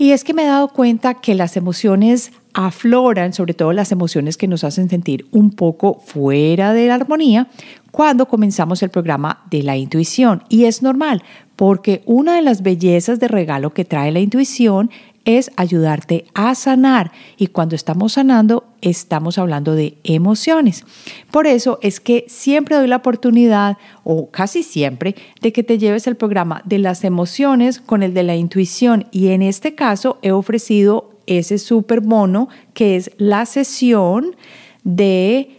Y 0.00 0.12
es 0.12 0.22
que 0.22 0.32
me 0.32 0.44
he 0.44 0.46
dado 0.46 0.68
cuenta 0.68 1.14
que 1.14 1.34
las 1.34 1.56
emociones 1.56 2.30
afloran, 2.54 3.32
sobre 3.32 3.52
todo 3.52 3.72
las 3.72 3.90
emociones 3.90 4.36
que 4.36 4.46
nos 4.46 4.62
hacen 4.62 4.88
sentir 4.88 5.26
un 5.32 5.50
poco 5.50 6.00
fuera 6.06 6.72
de 6.72 6.86
la 6.86 6.94
armonía, 6.94 7.48
cuando 7.90 8.28
comenzamos 8.28 8.80
el 8.84 8.90
programa 8.90 9.44
de 9.50 9.64
la 9.64 9.76
intuición. 9.76 10.44
Y 10.48 10.64
es 10.66 10.82
normal, 10.82 11.24
porque 11.56 12.02
una 12.06 12.36
de 12.36 12.42
las 12.42 12.62
bellezas 12.62 13.18
de 13.18 13.26
regalo 13.26 13.74
que 13.74 13.84
trae 13.84 14.12
la 14.12 14.20
intuición 14.20 14.90
es 15.24 15.50
ayudarte 15.56 16.24
a 16.34 16.54
sanar 16.54 17.12
y 17.36 17.48
cuando 17.48 17.76
estamos 17.76 18.14
sanando 18.14 18.64
estamos 18.80 19.38
hablando 19.38 19.74
de 19.74 19.98
emociones. 20.04 20.84
Por 21.30 21.46
eso 21.46 21.78
es 21.82 22.00
que 22.00 22.24
siempre 22.28 22.76
doy 22.76 22.86
la 22.86 22.96
oportunidad 22.96 23.76
o 24.04 24.30
casi 24.30 24.62
siempre 24.62 25.14
de 25.42 25.52
que 25.52 25.62
te 25.62 25.78
lleves 25.78 26.06
el 26.06 26.16
programa 26.16 26.62
de 26.64 26.78
las 26.78 27.04
emociones 27.04 27.80
con 27.80 28.02
el 28.02 28.14
de 28.14 28.22
la 28.22 28.36
intuición 28.36 29.06
y 29.10 29.28
en 29.28 29.42
este 29.42 29.74
caso 29.74 30.18
he 30.22 30.32
ofrecido 30.32 31.10
ese 31.26 31.58
super 31.58 32.00
bono 32.00 32.48
que 32.72 32.96
es 32.96 33.10
la 33.18 33.44
sesión 33.44 34.36
de 34.84 35.58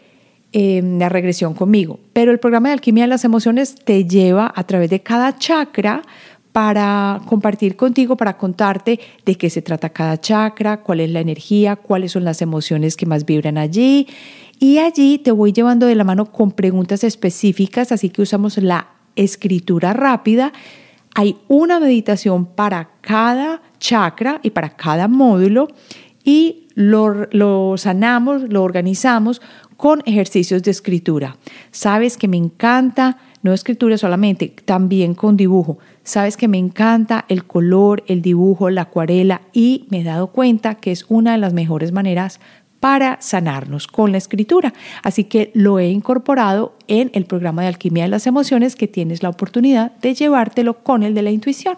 Em, 0.52 0.98
la 0.98 1.10
regresión 1.10 1.54
conmigo. 1.54 2.00
Pero 2.12 2.32
el 2.32 2.39
programa 2.39 2.69
de 2.69 2.74
alquimia 2.74 3.04
de 3.04 3.08
las 3.08 3.24
emociones 3.24 3.76
te 3.76 4.06
lleva 4.06 4.52
a 4.56 4.63
través 4.63 4.89
de 4.89 5.02
cada 5.02 5.38
chakra 5.38 6.02
para 6.51 7.21
compartir 7.25 7.75
contigo, 7.75 8.17
para 8.17 8.38
contarte 8.38 8.99
de 9.25 9.35
qué 9.35 9.49
se 9.49 9.62
trata 9.62 9.89
cada 9.89 10.19
chakra, 10.19 10.81
cuál 10.81 10.99
es 10.99 11.09
la 11.12 11.19
energía, 11.19 11.75
cuáles 11.75 12.12
son 12.13 12.23
las 12.23 12.41
emociones 12.41 12.97
que 12.97 13.05
más 13.05 13.25
vibran 13.25 13.57
allí. 13.57 14.07
Y 14.59 14.79
allí 14.79 15.19
te 15.19 15.31
voy 15.31 15.53
llevando 15.53 15.85
de 15.85 15.95
la 15.95 16.03
mano 16.03 16.25
con 16.31 16.51
preguntas 16.51 17.03
específicas, 17.03 17.91
así 17.91 18.09
que 18.09 18.21
usamos 18.21 18.57
la 18.57 18.88
escritura 19.15 19.93
rápida 19.93 20.53
Hay 21.15 21.38
una 21.47 21.79
meditación 21.79 22.45
para 22.45 22.91
cada 23.01 23.62
chakra 23.79 24.39
y 24.43 24.51
para 24.51 24.69
cada 24.75 25.07
módulo 25.07 25.67
y 26.23 26.67
lo, 26.75 27.27
lo 27.31 27.77
sanamos, 27.77 28.43
lo 28.49 28.63
organizamos 28.63 29.41
con 29.75 30.01
ejercicios 30.05 30.62
de 30.63 30.71
escritura. 30.71 31.38
Sabes 31.71 32.17
que 32.17 32.27
me 32.27 32.38
encanta, 32.38 33.17
no 33.41 33.53
escritura 33.53 33.97
solamente, 33.97 34.53
también 34.65 35.13
con 35.13 35.35
dibujo. 35.35 35.79
Sabes 36.10 36.38
que 36.38 36.48
me 36.48 36.58
encanta 36.58 37.26
el 37.28 37.45
color, 37.45 38.04
el 38.08 38.24
dibujo, 38.24 38.72
la 38.72 38.82
acuarela 38.82 39.41
y 39.54 39.86
me 39.91 40.00
he 40.00 40.04
dado 40.04 40.32
cuenta 40.32 40.74
que 40.74 40.91
es 40.91 41.06
una 41.08 41.34
de 41.34 41.38
las 41.38 41.54
mejores 41.54 41.91
maneras 41.91 42.39
para 42.80 43.22
sanarnos 43.22 43.86
con 43.86 44.12
la 44.12 44.17
escritura. 44.17 44.74
Así 45.04 45.26
que 45.26 45.52
lo 45.54 45.78
he 45.78 45.89
incorporado 45.89 46.74
en 46.88 47.12
el 47.13 47.26
programa 47.26 47.62
de 47.62 47.67
alquimia 47.67 48.06
de 48.06 48.10
las 48.10 48.26
emociones 48.26 48.76
que 48.76 48.88
tienes 48.88 49.22
la 49.22 49.30
oportunidad 49.30 49.91
de 49.98 50.15
llevártelo 50.15 50.80
con 50.80 51.04
el 51.04 51.13
de 51.13 51.22
la 51.22 51.30
intuición. 51.30 51.78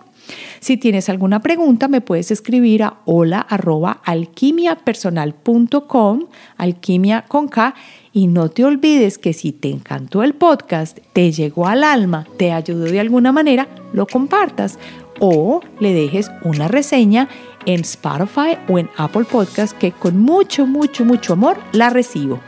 Si 0.60 0.78
tienes 0.78 1.10
alguna 1.10 1.42
pregunta, 1.42 1.88
me 1.88 2.02
puedes 2.02 2.32
escribir 2.32 2.84
a 2.84 2.98
hola 3.06 3.40
arroba 3.40 4.02
alquimiapersonal.com, 4.04 6.26
alquimia 6.58 7.26
con 7.28 7.48
K, 7.48 7.74
y 8.14 8.28
no 8.28 8.50
te 8.50 8.66
olvides 8.66 9.18
que 9.18 9.34
si 9.34 9.52
te 9.52 9.70
encantó 9.70 10.24
el 10.24 10.34
podcast, 10.34 11.00
te 11.14 11.32
llegó 11.32 11.68
al 11.68 11.84
alma, 11.84 12.28
te 12.38 12.52
ayudó 12.52 12.86
de 12.86 13.00
alguna 13.00 13.32
manera, 13.32 13.68
lo 13.94 14.06
compartas 14.06 14.78
o 15.20 15.62
le 15.80 15.94
dejes 15.94 16.32
una 16.44 16.68
reseña 16.68 17.30
en 17.66 17.82
Spotify 17.82 18.58
o 18.68 18.80
en 18.80 18.90
Apple 18.98 19.26
Podcast 19.26 19.78
que 19.78 19.92
con 19.92 20.20
mucho, 20.20 20.66
mucho, 20.66 21.06
mucho 21.06 21.34
amor 21.34 21.58
la 21.72 21.90
recibo. 21.90 22.40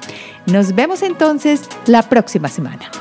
Nos 0.46 0.76
vemos 0.76 1.04
entonces 1.04 1.70
la 1.86 2.10
próxima 2.10 2.50
semana. 2.50 2.92